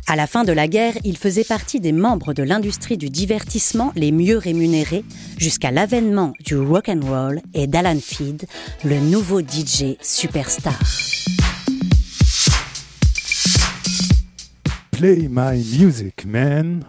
À 0.07 0.15
la 0.15 0.27
fin 0.27 0.43
de 0.43 0.51
la 0.51 0.67
guerre, 0.67 0.93
il 1.03 1.17
faisait 1.17 1.43
partie 1.43 1.79
des 1.79 1.91
membres 1.91 2.33
de 2.33 2.43
l'industrie 2.43 2.97
du 2.97 3.09
divertissement 3.09 3.91
les 3.95 4.11
mieux 4.11 4.37
rémunérés 4.37 5.03
jusqu'à 5.37 5.71
l'avènement 5.71 6.33
du 6.43 6.57
rock 6.57 6.89
and 6.89 7.01
roll 7.03 7.41
et 7.53 7.67
d'Alan 7.67 7.99
Feed, 7.99 8.45
le 8.83 8.99
nouveau 8.99 9.41
DJ 9.41 9.97
superstar. 10.01 10.79
Play 14.91 15.27
my 15.29 15.57
music, 15.77 16.25
man. 16.25 16.85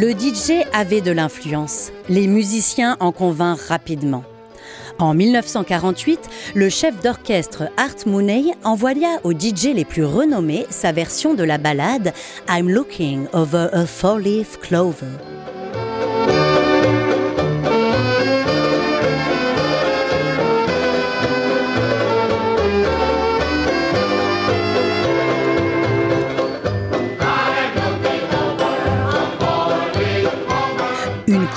Le 0.00 0.12
DJ 0.12 0.64
avait 0.72 1.02
de 1.02 1.10
l'influence. 1.10 1.92
Les 2.08 2.26
musiciens 2.26 2.96
en 3.00 3.12
convinrent 3.12 3.58
rapidement. 3.68 4.24
En 4.98 5.12
1948, 5.12 6.20
le 6.54 6.70
chef 6.70 6.98
d'orchestre 7.02 7.64
Art 7.76 8.06
Mooney 8.06 8.44
envoya 8.64 9.20
aux 9.24 9.32
DJ 9.32 9.74
les 9.74 9.84
plus 9.84 10.06
renommés 10.06 10.64
sa 10.70 10.92
version 10.92 11.34
de 11.34 11.44
la 11.44 11.58
ballade 11.58 12.14
I'm 12.48 12.70
Looking 12.70 13.26
Over 13.34 13.68
a 13.74 13.84
Four-Leaf 13.84 14.58
Clover. 14.60 15.39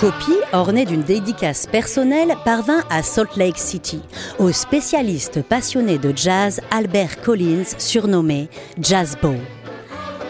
Copie, 0.03 0.35
ornée 0.51 0.83
d'une 0.83 1.03
dédicace 1.03 1.65
personnelle, 1.65 2.35
parvint 2.43 2.83
à 2.89 3.03
Salt 3.03 3.37
Lake 3.37 3.57
City, 3.57 4.01
au 4.37 4.51
spécialiste 4.51 5.41
passionné 5.41 5.97
de 5.97 6.11
jazz 6.13 6.59
Albert 6.71 7.21
Collins, 7.21 7.63
surnommé 7.77 8.49
Jazz 8.77 9.15
Bow. 9.21 9.35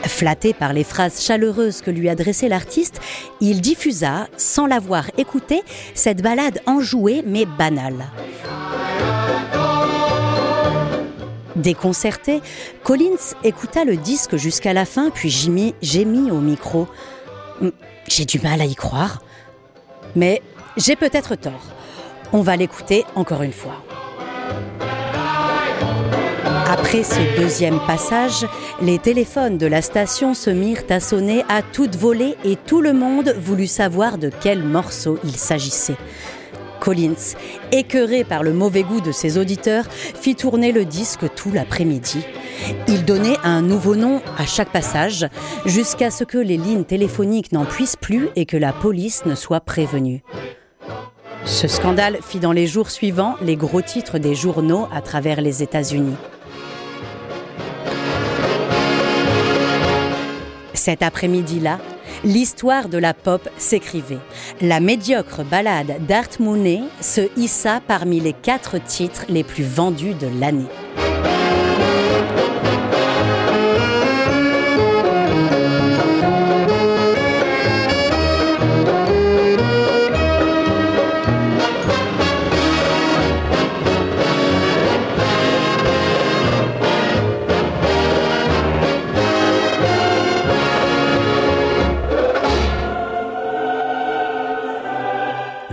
Flatté 0.04 0.54
par 0.54 0.74
les 0.74 0.84
phrases 0.84 1.24
chaleureuses 1.24 1.82
que 1.82 1.90
lui 1.90 2.08
adressait 2.08 2.50
l'artiste, 2.50 3.02
il 3.42 3.62
diffusa, 3.62 4.28
sans 4.38 4.68
l'avoir 4.68 5.10
écoutée, 5.18 5.64
cette 5.96 6.22
ballade 6.22 6.62
enjouée 6.68 7.24
mais 7.26 7.46
banale. 7.46 8.06
Déconcerté, 11.56 12.44
Collins 12.84 13.34
écouta 13.44 13.86
le 13.86 13.98
disque 13.98 14.36
jusqu'à 14.36 14.74
la 14.74 14.86
fin, 14.86 15.10
puis 15.10 15.32
gémit, 15.32 15.74
gémit 15.82 16.30
au 16.30 16.42
micro. 16.42 16.88
J'ai 18.08 18.26
du 18.26 18.40
mal 18.40 18.62
à 18.62 18.66
y 18.66 18.76
croire. 18.76 19.24
Mais 20.16 20.42
j'ai 20.78 20.96
peut-être 20.96 21.36
tort. 21.36 21.68
On 22.32 22.42
va 22.42 22.56
l'écouter 22.56 23.06
encore 23.16 23.44
une 23.44 23.54
fois. 23.54 23.84
Après 26.68 27.04
ce 27.04 27.40
deuxième 27.40 27.80
passage, 27.86 28.48
les 28.82 28.98
téléphones 28.98 29.58
de 29.58 29.68
la 29.68 29.82
station 29.82 30.34
se 30.34 30.50
mirent 30.50 30.84
à 30.90 31.00
sonner 31.00 31.44
à 31.48 31.62
toute 31.62 31.96
volée 31.96 32.36
et 32.44 32.56
tout 32.56 32.82
le 32.82 32.94
monde 32.94 33.36
voulut 33.40 33.68
savoir 33.68 34.18
de 34.18 34.32
quel 34.42 34.64
morceau 34.64 35.20
il 35.24 35.36
s'agissait. 35.36 35.98
Collins, 36.84 37.38
écœuré 37.72 38.26
par 38.26 38.44
le 38.44 38.52
mauvais 38.52 38.84
goût 38.84 39.00
de 39.00 39.14
ses 39.14 39.38
auditeurs, 39.38 39.86
fit 39.90 40.36
tourner 40.36 40.74
le 40.74 40.84
disque 40.84 41.34
tout 41.34 41.50
l'après-midi. 41.50 42.26
Il 42.90 43.06
donnait 43.06 43.38
un 43.46 43.62
nouveau 43.62 43.96
nom 43.96 44.22
à 44.38 44.46
chaque 44.46 44.70
passage, 44.70 45.26
jusqu'à 45.66 46.12
ce 46.12 46.26
que 46.26 46.38
les 46.38 46.58
lignes 46.58 46.84
téléphoniques 46.84 47.54
n'en 47.54 47.64
puissent 47.64 47.96
plus 47.96 48.28
et 48.36 48.46
que 48.46 48.58
la 48.58 48.74
police 48.74 49.26
ne 49.26 49.34
soit 49.34 49.62
prévenue. 49.62 50.24
Ce 51.46 51.70
scandale 51.70 52.18
fit 52.22 52.42
dans 52.42 52.52
les 52.52 52.68
jours 52.68 52.92
suivants 52.92 53.36
les 53.42 53.56
gros 53.56 53.82
titres 53.82 54.20
des 54.20 54.36
journaux 54.36 54.90
à 54.94 55.00
travers 55.00 55.40
les 55.40 55.64
États-Unis. 55.64 56.18
Cet 60.74 61.02
après-midi-là, 61.02 61.80
l'histoire 62.24 62.90
de 62.90 62.98
la 62.98 63.14
pop 63.14 63.48
s'écrivait. 63.58 64.20
La 64.62 64.80
médiocre 64.80 65.44
ballade 65.44 66.06
d'Art 66.08 66.30
Mooney 66.40 66.82
se 67.02 67.22
hissa 67.38 67.82
parmi 67.88 68.20
les 68.20 68.34
quatre 68.34 68.84
titres 68.84 69.26
les 69.30 69.44
plus 69.44 69.64
vendus 69.64 70.14
de 70.14 70.28
l'année. 70.40 71.13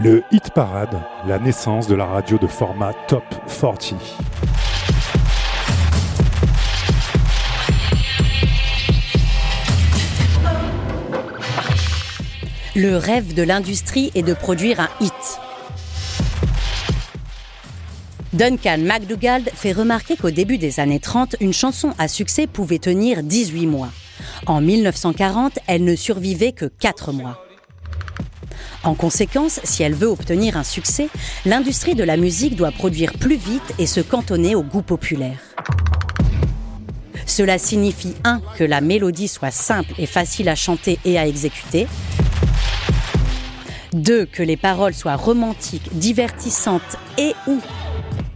Le 0.03 0.23
Hit 0.33 0.51
Parade, 0.55 0.99
la 1.27 1.39
naissance 1.39 1.87
de 1.87 1.95
la 1.95 2.07
radio 2.07 2.39
de 2.39 2.47
format 2.47 2.95
Top 3.07 3.23
40. 3.47 3.95
Le 12.75 12.97
rêve 12.97 13.35
de 13.35 13.43
l'industrie 13.43 14.11
est 14.15 14.23
de 14.23 14.33
produire 14.33 14.81
un 14.81 14.89
hit. 15.03 15.13
Duncan 18.33 18.79
MacDougall 18.79 19.43
fait 19.53 19.73
remarquer 19.73 20.17
qu'au 20.17 20.31
début 20.31 20.57
des 20.57 20.81
années 20.81 21.01
30, 21.01 21.37
une 21.41 21.53
chanson 21.53 21.93
à 21.99 22.09
succès 22.09 22.47
pouvait 22.47 22.79
tenir 22.79 23.23
18 23.23 23.67
mois. 23.67 23.91
En 24.47 24.63
1940, 24.63 25.59
elle 25.67 25.85
ne 25.85 25.95
survivait 25.95 26.53
que 26.53 26.65
4 26.65 27.13
mois. 27.13 27.45
En 28.83 28.95
conséquence, 28.95 29.61
si 29.63 29.83
elle 29.83 29.95
veut 29.95 30.09
obtenir 30.09 30.57
un 30.57 30.65
succès, 30.65 31.09
l'industrie 31.45 31.95
de 31.95 32.05
la 32.05 32.17
musique 32.17 32.57
doit 32.57 32.71
produire 32.71 33.13
plus 33.13 33.37
vite 33.37 33.75
et 33.79 33.87
se 33.87 34.01
cantonner 34.01 34.55
au 34.55 34.63
goût 34.63 34.83
populaire. 34.83 35.39
Cela 37.27 37.59
signifie 37.59 38.15
1. 38.25 38.41
que 38.57 38.65
la 38.65 38.81
mélodie 38.81 39.29
soit 39.29 39.51
simple 39.51 39.93
et 39.99 40.07
facile 40.07 40.49
à 40.49 40.55
chanter 40.55 40.99
et 41.05 41.19
à 41.19 41.27
exécuter. 41.27 41.87
2. 43.93 44.25
que 44.27 44.43
les 44.43 44.57
paroles 44.57 44.95
soient 44.95 45.17
romantiques, 45.17 45.97
divertissantes 45.99 46.97
et 47.19 47.35
ou 47.47 47.61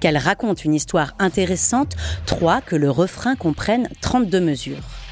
qu'elles 0.00 0.18
racontent 0.18 0.62
une 0.62 0.74
histoire 0.74 1.14
intéressante. 1.18 1.96
3. 2.26 2.60
que 2.60 2.76
le 2.76 2.90
refrain 2.90 3.34
comprenne 3.34 3.88
32 4.02 4.40
mesures. 4.40 5.03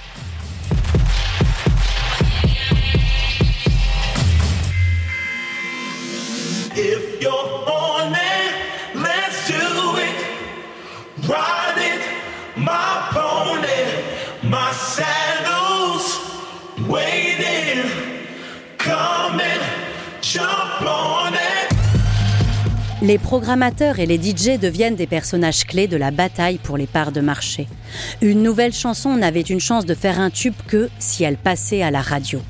Les 23.02 23.18
programmateurs 23.18 23.98
et 23.98 24.06
les 24.06 24.16
DJ 24.16 24.60
deviennent 24.60 24.94
des 24.94 25.08
personnages 25.08 25.66
clés 25.66 25.88
de 25.88 25.96
la 25.96 26.10
bataille 26.12 26.58
pour 26.58 26.76
les 26.76 26.86
parts 26.86 27.10
de 27.10 27.20
marché. 27.20 27.66
Une 28.20 28.42
nouvelle 28.42 28.72
chanson 28.72 29.16
n'avait 29.16 29.40
une 29.40 29.60
chance 29.60 29.84
de 29.84 29.94
faire 29.94 30.20
un 30.20 30.30
tube 30.30 30.54
que 30.68 30.88
si 31.00 31.24
elle 31.24 31.36
passait 31.36 31.82
à 31.82 31.90
la 31.90 32.00
radio. 32.00 32.40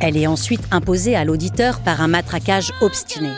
Elle 0.00 0.16
est 0.16 0.26
ensuite 0.26 0.62
imposée 0.70 1.14
à 1.14 1.24
l'auditeur 1.24 1.80
par 1.80 2.00
un 2.00 2.08
matraquage 2.08 2.72
obstiné. 2.80 3.32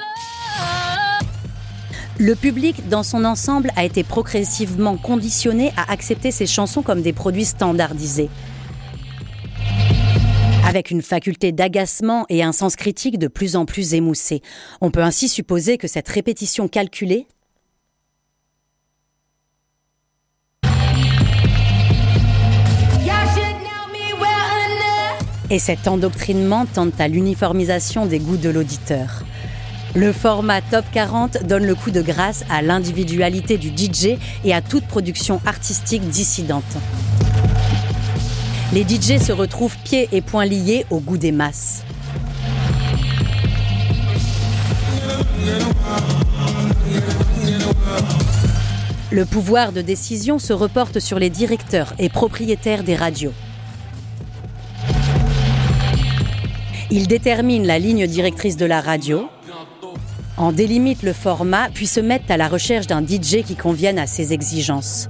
Le 2.19 2.37
public, 2.37 2.89
dans 2.89 3.03
son 3.03 3.25
ensemble, 3.25 3.73
a 3.75 3.85
été 3.85 4.05
progressivement 4.05 4.97
conditionné 4.97 5.73
à 5.77 5.91
accepter 5.91 6.31
ces 6.31 6.47
chansons 6.47 6.83
comme 6.83 7.03
des 7.03 7.13
produits 7.13 7.47
standardisés. 7.47 8.31
Avec 10.65 10.93
une 10.93 11.03
faculté 11.03 11.51
d'agacement 11.51 12.27
et 12.29 12.45
un 12.45 12.53
sens 12.53 12.77
critique 12.77 13.19
de 13.19 13.27
plus 13.27 13.57
en 13.57 13.65
plus 13.65 13.95
émoussé. 13.95 14.41
On 14.81 14.93
peut 14.93 15.03
ainsi 15.03 15.29
supposer 15.29 15.79
que 15.79 15.89
cette 15.89 16.09
répétition 16.09 16.69
calculée 16.69 17.27
et 25.53 25.59
cet 25.59 25.87
endoctrinement 25.87 26.65
tendent 26.65 26.99
à 26.99 27.09
l'uniformisation 27.09 28.07
des 28.07 28.19
goûts 28.19 28.39
de 28.39 28.49
l'auditeur. 28.49 29.23
Le 29.95 30.11
format 30.11 30.63
Top 30.63 30.87
40 30.91 31.45
donne 31.45 31.67
le 31.67 31.75
coup 31.75 31.91
de 31.91 32.01
grâce 32.01 32.47
à 32.49 32.63
l'individualité 32.63 33.59
du 33.59 33.69
DJ 33.69 34.17
et 34.45 34.55
à 34.55 34.63
toute 34.63 34.87
production 34.87 35.43
artistique 35.45 36.09
dissidente. 36.09 36.65
Les 38.73 38.83
DJ 38.83 39.19
se 39.23 39.33
retrouvent 39.33 39.77
pieds 39.85 40.09
et 40.13 40.23
poings 40.23 40.47
liés 40.47 40.87
au 40.89 41.01
goût 41.01 41.19
des 41.19 41.33
masses. 41.33 41.83
Le 49.11 49.27
pouvoir 49.27 49.73
de 49.73 49.83
décision 49.83 50.39
se 50.39 50.55
reporte 50.55 50.99
sur 50.99 51.19
les 51.19 51.29
directeurs 51.29 51.93
et 51.99 52.09
propriétaires 52.09 52.85
des 52.85 52.97
radios. 52.97 53.35
Ils 56.95 57.09
déterminent 57.09 57.67
la 57.67 57.79
ligne 57.79 58.07
directrice 58.07 58.59
de 58.59 58.67
la 58.67 58.83
radio, 58.83 59.27
en 60.37 60.53
délimitent 60.53 61.03
le 61.03 61.15
format, 61.15 61.71
puis 61.73 61.87
se 61.87 62.01
mettent 62.01 62.31
à 62.31 62.37
la 62.37 62.49
recherche 62.49 62.87
d'un 62.87 63.01
DJ 63.01 63.45
qui 63.47 63.57
convienne 63.57 63.99
à 63.99 64.07
ses 64.07 64.35
exigences. 64.35 65.09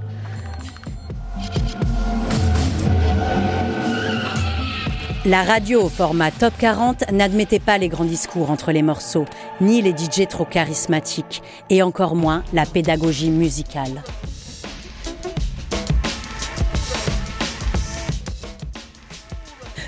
La 5.25 5.43
radio 5.43 5.81
au 5.81 5.89
format 5.89 6.31
Top 6.31 6.53
40 6.57 7.11
n'admettait 7.11 7.59
pas 7.59 7.77
les 7.77 7.89
grands 7.89 8.05
discours 8.05 8.49
entre 8.49 8.71
les 8.71 8.81
morceaux, 8.81 9.25
ni 9.59 9.81
les 9.81 9.91
DJ 9.91 10.25
trop 10.29 10.45
charismatiques, 10.45 11.43
et 11.69 11.83
encore 11.83 12.15
moins 12.15 12.45
la 12.53 12.65
pédagogie 12.65 13.29
musicale. 13.29 14.03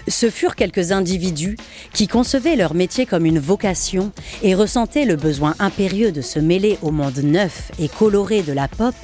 Ce 0.08 0.30
furent 0.30 0.56
quelques 0.56 0.92
individus 0.92 1.58
qui 1.94 2.08
concevaient 2.08 2.56
leur 2.56 2.74
métier 2.74 3.06
comme 3.06 3.26
une 3.26 3.40
vocation 3.40 4.12
et 4.44 4.56
ressentaient 4.56 5.06
le 5.06 5.16
besoin 5.16 5.56
impérieux 5.60 6.12
de 6.12 6.22
se 6.22 6.40
mêler 6.40 6.78
au 6.82 6.92
monde 6.92 7.18
neuf 7.18 7.72
et 7.80 7.88
coloré 7.88 8.42
de 8.42 8.54
la 8.54 8.68
pop, 8.68 8.96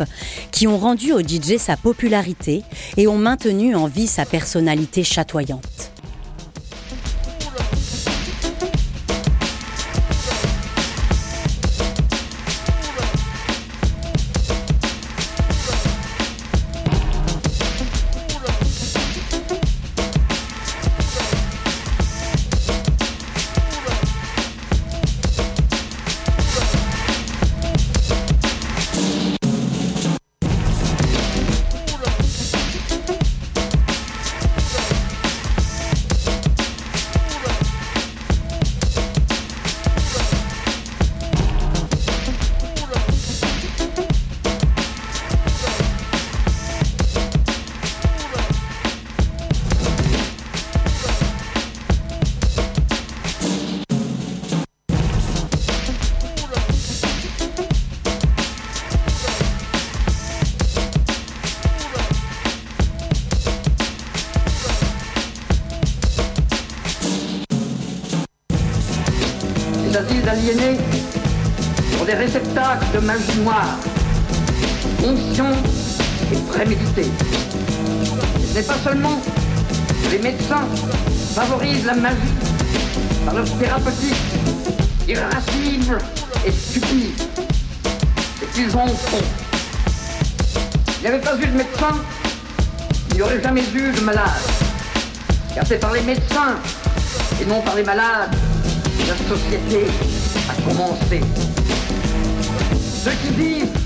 qui 0.52 0.68
ont 0.68 0.78
rendu 0.78 1.12
au 1.14 1.22
DJ 1.22 1.58
sa 1.58 1.78
popularité 1.78 2.62
et 2.98 3.08
ont 3.08 3.18
maintenu 3.18 3.76
en 3.76 3.88
vie 3.88 4.08
sa 4.08 4.26
personnalité 4.26 5.04
chatoyante. 5.04 5.91
Asiles 70.28 70.30
aliénés 70.30 70.78
sont 71.98 72.06
des 72.06 72.14
réceptacles 72.14 72.86
de 72.94 73.00
magie 73.00 73.40
noire, 73.40 73.78
conscients 75.02 75.58
et 76.32 76.38
prémédités. 76.52 77.10
Ce 78.50 78.58
n'est 78.58 78.64
pas 78.64 78.78
seulement 78.84 79.20
que 80.04 80.12
les 80.12 80.20
médecins 80.20 80.68
favorisent 81.34 81.86
la 81.86 81.96
magie 81.96 82.16
par 83.26 83.36
leur 83.36 83.46
thérapeutique 83.58 84.16
irascible 85.08 85.98
et 86.46 86.52
stupide, 86.52 87.22
c'est 88.40 88.52
qu'ils 88.54 88.76
en 88.78 88.88
font. 88.88 89.26
Il 90.98 91.02
n'y 91.02 91.08
avait 91.08 91.20
pas 91.20 91.36
eu 91.38 91.48
de 91.48 91.58
médecin, 91.58 91.96
il 93.10 93.16
n'y 93.16 93.22
aurait 93.22 93.42
jamais 93.42 93.64
eu 93.74 93.92
de 93.92 94.02
malade. 94.02 94.30
Car 95.56 95.66
c'est 95.66 95.80
par 95.80 95.94
les 95.94 96.02
médecins 96.02 96.56
et 97.42 97.46
non 97.46 97.62
par 97.62 97.76
les 97.76 97.84
malades 97.84 98.36
la 99.08 99.16
société 99.16 99.88
a 100.50 100.70
commencé. 100.70 101.22
Ceux 103.04 103.12
qui 103.12 103.34
vivent, 103.34 103.78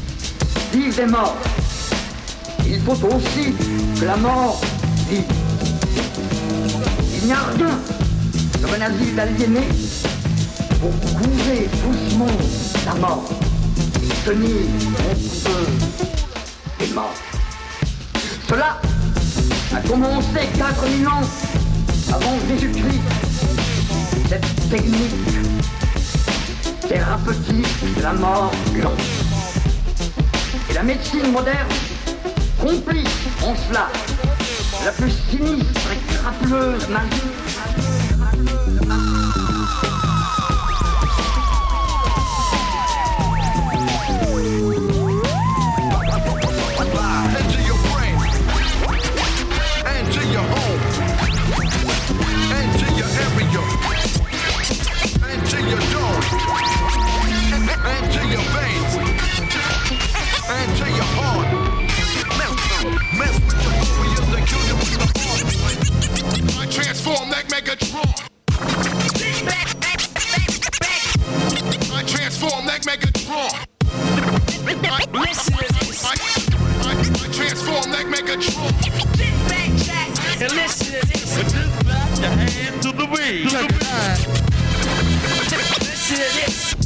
vivent 0.74 0.96
des 0.96 1.06
morts. 1.06 1.38
Il 2.68 2.82
faut 2.82 2.94
aussi 3.08 3.54
que 4.00 4.06
la 4.06 4.18
mort 4.18 4.60
vive. 5.10 5.24
Il 7.16 7.28
n'y 7.28 7.34
a 7.34 7.40
rien 7.58 7.80
comme 8.62 8.74
un 8.74 8.86
asile 8.86 9.16
d'aliénés 9.16 9.70
pour 10.80 10.92
couver 11.20 11.70
doucement 11.84 12.38
la 12.86 12.96
mort 12.96 13.26
et 14.04 14.28
tenir 14.28 14.56
contre 14.98 15.58
les 16.80 16.94
morts. 16.94 17.14
Cela 18.50 18.80
a 19.74 19.80
commencé 19.88 20.50
4000 20.58 21.08
ans 21.08 21.22
avant 22.14 22.38
Jésus-Christ. 22.48 23.65
Cette 24.30 24.70
technique 24.70 25.12
thérapeutique 26.88 27.96
de 27.98 28.02
la 28.02 28.14
mort. 28.14 28.52
Et 30.70 30.74
la 30.74 30.84
médecine 30.84 31.32
moderne 31.32 31.68
complice 32.60 33.28
en 33.44 33.56
cela 33.56 33.88
la 34.84 34.92
plus 34.92 35.12
sinistre 35.30 35.92
et 35.92 36.14
crapeleuse 36.14 36.88
magie. 36.90 37.45
Megatron. 67.56 68.12
I 71.94 72.04
transform 72.04 72.66
like 72.66 72.82
Megatron. 72.82 73.66
I, 76.04 76.16
I, 76.84 76.92
I 76.92 77.32
transform 77.32 77.92
like 77.94 78.08
Megatron. 78.08 78.74
And 80.42 80.52
listen 80.52 81.00
to 81.00 81.08
this. 81.08 81.38
But 81.38 81.48
just 81.48 81.80
clap 81.80 82.20
your 82.20 82.32
hands 82.32 82.86
to 82.86 82.92
the 82.92 83.06
beat. 83.08 83.50
To 83.50 83.56
the 83.56 83.68
beat. 83.72 84.28
Listen 85.80 86.18
to 86.18 86.24
this. 86.36 86.85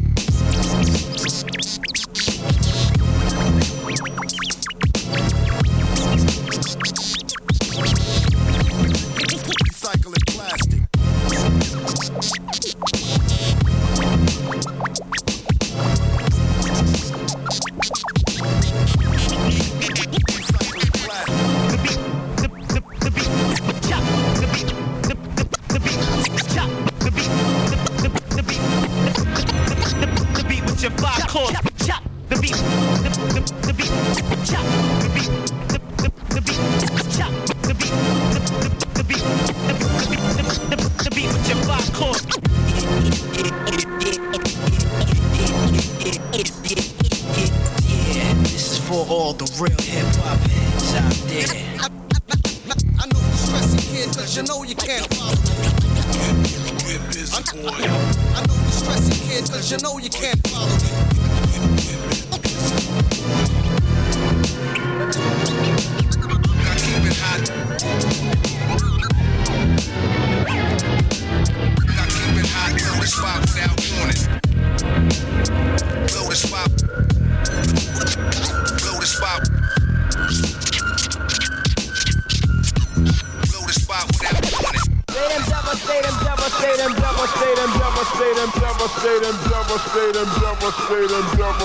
Stay 90.71 91.07
them 91.07 91.37
down. 91.37 91.58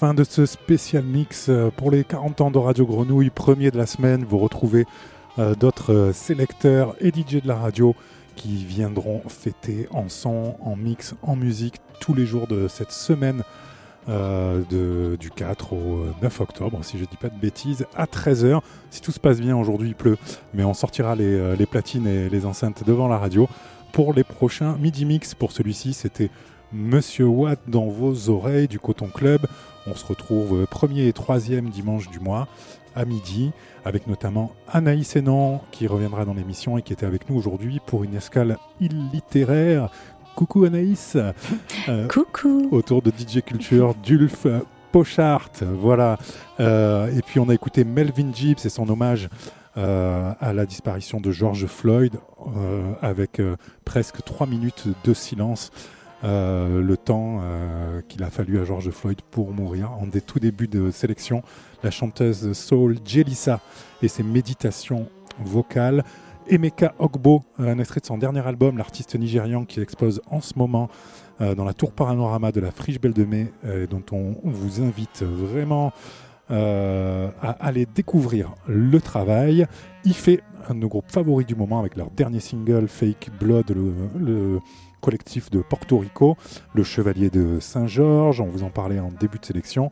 Fin 0.01 0.15
de 0.15 0.23
ce 0.23 0.47
spécial 0.47 1.03
mix 1.03 1.45
euh, 1.49 1.69
pour 1.69 1.91
les 1.91 2.03
40 2.03 2.41
ans 2.41 2.49
de 2.49 2.57
Radio 2.57 2.87
Grenouille, 2.87 3.29
premier 3.29 3.69
de 3.69 3.77
la 3.77 3.85
semaine. 3.85 4.25
Vous 4.27 4.39
retrouvez 4.39 4.87
euh, 5.37 5.53
d'autres 5.53 5.93
euh, 5.93 6.11
sélecteurs 6.11 6.95
et 6.99 7.09
DJ 7.09 7.43
de 7.43 7.47
la 7.47 7.53
radio 7.55 7.95
qui 8.35 8.65
viendront 8.65 9.21
fêter 9.27 9.87
en 9.91 10.09
son, 10.09 10.55
en 10.61 10.75
mix, 10.75 11.13
en 11.21 11.35
musique 11.35 11.75
tous 11.99 12.15
les 12.15 12.25
jours 12.25 12.47
de 12.47 12.67
cette 12.67 12.91
semaine 12.91 13.43
de- 14.07 15.15
du 15.19 15.29
4 15.29 15.73
au 15.73 16.05
9 16.23 16.41
octobre, 16.41 16.79
si 16.83 16.97
je 16.97 17.05
dis 17.05 17.17
pas 17.17 17.29
de 17.29 17.39
bêtises, 17.39 17.85
à 17.95 18.05
13h. 18.07 18.61
Si 18.89 18.99
tout 18.99 19.11
se 19.11 19.19
passe 19.19 19.39
bien, 19.39 19.55
aujourd'hui 19.55 19.89
il 19.89 19.95
pleut, 19.95 20.17
mais 20.55 20.63
on 20.63 20.73
sortira 20.73 21.15
les, 21.15 21.55
les 21.55 21.65
platines 21.67 22.07
et 22.07 22.27
les 22.27 22.47
enceintes 22.47 22.83
devant 22.83 23.07
la 23.07 23.19
radio 23.19 23.47
pour 23.93 24.13
les 24.15 24.23
prochains 24.23 24.75
midi 24.77 25.05
mix. 25.05 25.35
Pour 25.35 25.51
celui-ci, 25.51 25.93
c'était 25.93 26.31
Monsieur 26.73 27.27
Watt 27.27 27.59
dans 27.67 27.85
vos 27.89 28.29
oreilles 28.29 28.67
du 28.67 28.79
Coton 28.79 29.07
Club. 29.13 29.41
On 29.88 29.95
se 29.95 30.05
retrouve 30.05 30.65
premier 30.67 31.07
et 31.07 31.13
troisième 31.13 31.69
dimanche 31.69 32.09
du 32.09 32.19
mois 32.19 32.47
à 32.95 33.05
midi, 33.05 33.51
avec 33.86 34.07
notamment 34.07 34.51
Anaïs 34.67 35.15
Hénan 35.15 35.61
qui 35.71 35.88
reviendra 35.88 36.25
dans 36.25 36.34
l'émission 36.34 36.77
et 36.77 36.82
qui 36.82 36.93
était 36.93 37.05
avec 37.05 37.29
nous 37.29 37.38
aujourd'hui 37.38 37.79
pour 37.86 38.03
une 38.03 38.15
escale 38.15 38.57
illittéraire. 38.79 39.89
Coucou 40.36 40.65
Anaïs 40.65 41.17
Euh, 41.89 42.07
Coucou 42.07 42.67
Autour 42.71 43.01
de 43.01 43.09
DJ 43.09 43.41
Culture, 43.41 43.95
Dulf 44.03 44.45
Pochart, 44.91 45.49
voilà. 45.61 46.19
Euh, 46.59 47.07
et 47.15 47.21
puis 47.21 47.39
on 47.39 47.49
a 47.49 47.53
écouté 47.53 47.84
Melvin 47.84 48.32
Gibbs 48.32 48.65
et 48.65 48.69
son 48.69 48.88
hommage 48.89 49.29
euh, 49.77 50.32
à 50.39 50.53
la 50.53 50.65
disparition 50.65 51.19
de 51.19 51.32
George 51.32 51.65
Floyd 51.65 52.19
avec 53.01 53.41
presque 53.86 54.23
trois 54.23 54.45
minutes 54.45 54.88
de 55.03 55.13
silence. 55.13 55.71
Euh, 56.24 56.82
le 56.84 56.97
temps 56.97 57.39
euh, 57.41 58.01
qu'il 58.07 58.24
a 58.24 58.30
fallu 58.30 58.59
à 58.59 58.63
George 58.63 58.91
Floyd 58.91 59.22
pour 59.32 59.51
mourir. 59.51 59.91
En 59.93 60.05
des 60.05 60.22
tout 60.22 60.39
débuts 60.39 60.67
de 60.67 60.91
sélection, 60.91 61.41
la 61.84 61.89
chanteuse 61.89 62.53
soul 62.53 62.97
Jelissa 63.03 63.59
et 64.03 64.07
ses 64.07 64.22
méditations 64.22 65.07
vocales. 65.43 66.03
Emeka 66.47 66.93
Ogbo, 66.99 67.43
un 67.57 67.80
extrait 67.80 68.01
de 68.01 68.05
son 68.05 68.17
dernier 68.17 68.45
album, 68.45 68.78
l'artiste 68.78 69.15
nigérian 69.15 69.65
qui 69.65 69.80
expose 69.80 70.22
en 70.30 70.41
ce 70.41 70.53
moment 70.57 70.89
euh, 71.39 71.55
dans 71.55 71.65
la 71.65 71.74
tour 71.74 71.91
panorama 71.91 72.51
de 72.51 72.59
la 72.59 72.72
Friche 72.72 72.99
Belle 72.99 73.13
de 73.13 73.26
Mai, 73.26 73.51
dont 73.89 74.03
on, 74.11 74.36
vous 74.43 74.82
invite 74.82 75.24
vraiment 75.24 75.91
à 76.49 77.51
aller 77.61 77.86
découvrir 77.86 78.53
le 78.67 78.99
travail. 78.99 79.65
IFE, 80.03 80.41
un 80.67 80.76
de 80.76 80.80
nos 80.80 80.89
groupes 80.89 81.09
favoris 81.09 81.47
du 81.47 81.55
moment, 81.55 81.80
avec 81.80 81.95
leur 81.95 82.11
dernier 82.11 82.41
single 82.41 82.89
Fake 82.89 83.30
Blood, 83.39 83.72
le 83.72 84.59
collectif 85.01 85.49
de 85.49 85.59
Porto 85.59 85.97
Rico, 85.97 86.37
le 86.73 86.83
Chevalier 86.83 87.29
de 87.29 87.59
Saint-Georges, 87.59 88.39
on 88.39 88.45
vous 88.45 88.63
en 88.63 88.69
parlait 88.69 88.99
en 88.99 89.11
début 89.11 89.39
de 89.39 89.45
sélection. 89.45 89.91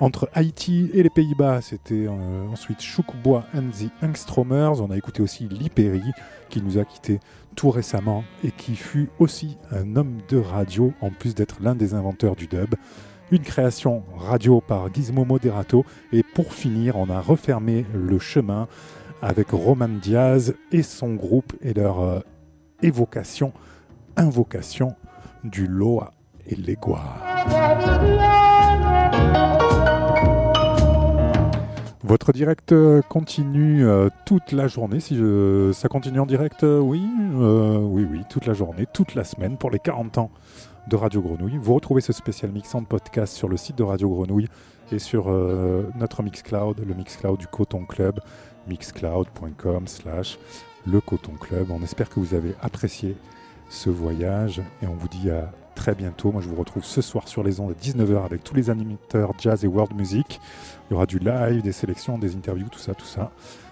Entre 0.00 0.28
Haïti 0.32 0.90
et 0.94 1.02
les 1.02 1.10
Pays-Bas, 1.10 1.60
c'était 1.60 2.06
euh, 2.06 2.46
ensuite 2.52 2.80
Choukbois 2.80 3.44
and 3.52 3.70
the 3.70 3.90
Angstromers. 4.04 4.80
On 4.80 4.92
a 4.92 4.96
écouté 4.96 5.22
aussi 5.22 5.48
Liperi, 5.48 6.12
qui 6.50 6.62
nous 6.62 6.78
a 6.78 6.84
quittés 6.84 7.18
tout 7.56 7.70
récemment 7.70 8.22
et 8.44 8.52
qui 8.52 8.76
fut 8.76 9.08
aussi 9.18 9.58
un 9.72 9.96
homme 9.96 10.18
de 10.28 10.36
radio, 10.36 10.92
en 11.00 11.10
plus 11.10 11.34
d'être 11.34 11.56
l'un 11.60 11.74
des 11.74 11.94
inventeurs 11.94 12.36
du 12.36 12.46
dub. 12.46 12.76
Une 13.32 13.42
création 13.42 14.04
radio 14.16 14.60
par 14.60 14.94
Gizmo 14.94 15.24
Moderato. 15.24 15.84
Et 16.12 16.22
pour 16.22 16.52
finir, 16.52 16.96
on 16.96 17.10
a 17.10 17.20
refermé 17.20 17.84
le 17.92 18.20
chemin 18.20 18.68
avec 19.20 19.50
Roman 19.50 19.88
Diaz 19.88 20.54
et 20.70 20.84
son 20.84 21.14
groupe 21.14 21.54
et 21.60 21.74
leur 21.74 22.00
euh, 22.00 22.20
évocation, 22.82 23.52
invocation 24.18 24.94
du 25.44 25.66
Loa 25.66 26.12
et 26.46 26.54
l'Egua. 26.54 27.02
Votre 32.04 32.32
direct 32.32 32.72
euh, 32.72 33.02
continue 33.02 33.86
euh, 33.86 34.08
toute 34.26 34.52
la 34.52 34.66
journée. 34.66 35.00
Si 35.00 35.18
ça 35.72 35.88
continue 35.88 36.20
en 36.20 36.26
direct, 36.26 36.64
euh, 36.64 36.78
oui, 36.78 37.02
oui, 37.32 38.06
oui, 38.10 38.22
toute 38.28 38.46
la 38.46 38.54
journée, 38.54 38.86
toute 38.92 39.14
la 39.14 39.24
semaine 39.24 39.56
pour 39.56 39.70
les 39.70 39.78
40 39.78 40.18
ans 40.18 40.30
de 40.88 40.96
Radio 40.96 41.20
Grenouille. 41.20 41.58
Vous 41.58 41.74
retrouvez 41.74 42.00
ce 42.00 42.12
spécial 42.12 42.50
mix 42.50 42.74
en 42.74 42.82
podcast 42.82 43.34
sur 43.34 43.48
le 43.48 43.56
site 43.56 43.76
de 43.76 43.82
Radio 43.82 44.08
Grenouille 44.08 44.48
et 44.90 44.98
sur 44.98 45.26
euh, 45.28 45.90
notre 45.96 46.22
Mixcloud, 46.22 46.82
le 46.86 46.94
Mixcloud 46.94 47.38
du 47.38 47.46
Coton 47.46 47.84
Club, 47.84 48.20
mixcloud.com 48.68 49.86
slash 49.86 50.38
le 50.86 51.00
Coton 51.00 51.34
Club. 51.38 51.70
On 51.70 51.82
espère 51.82 52.08
que 52.08 52.20
vous 52.20 52.34
avez 52.34 52.54
apprécié 52.62 53.16
ce 53.68 53.90
voyage 53.90 54.62
et 54.82 54.86
on 54.86 54.94
vous 54.94 55.08
dit 55.08 55.30
à 55.30 55.50
très 55.74 55.94
bientôt. 55.94 56.32
Moi, 56.32 56.42
je 56.42 56.48
vous 56.48 56.56
retrouve 56.56 56.84
ce 56.84 57.00
soir 57.00 57.28
sur 57.28 57.42
les 57.42 57.60
ondes 57.60 57.70
à 57.70 57.74
19h 57.74 58.24
avec 58.24 58.42
tous 58.42 58.54
les 58.54 58.70
animateurs 58.70 59.32
jazz 59.38 59.64
et 59.64 59.68
world 59.68 59.94
music. 59.94 60.40
Il 60.88 60.94
y 60.94 60.96
aura 60.96 61.06
du 61.06 61.18
live, 61.18 61.62
des 61.62 61.72
sélections, 61.72 62.18
des 62.18 62.34
interviews, 62.34 62.68
tout 62.68 62.78
ça, 62.78 62.94
tout 62.94 63.06
ça. 63.06 63.30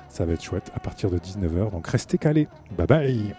Ça 0.09 0.25
va 0.25 0.33
être 0.33 0.43
chouette 0.43 0.71
à 0.75 0.81
partir 0.81 1.11
de 1.11 1.19
19h. 1.19 1.71
Donc 1.71 1.87
restez 1.87 2.19
calés. 2.19 2.49
Bye 2.77 2.87
bye. 2.87 3.35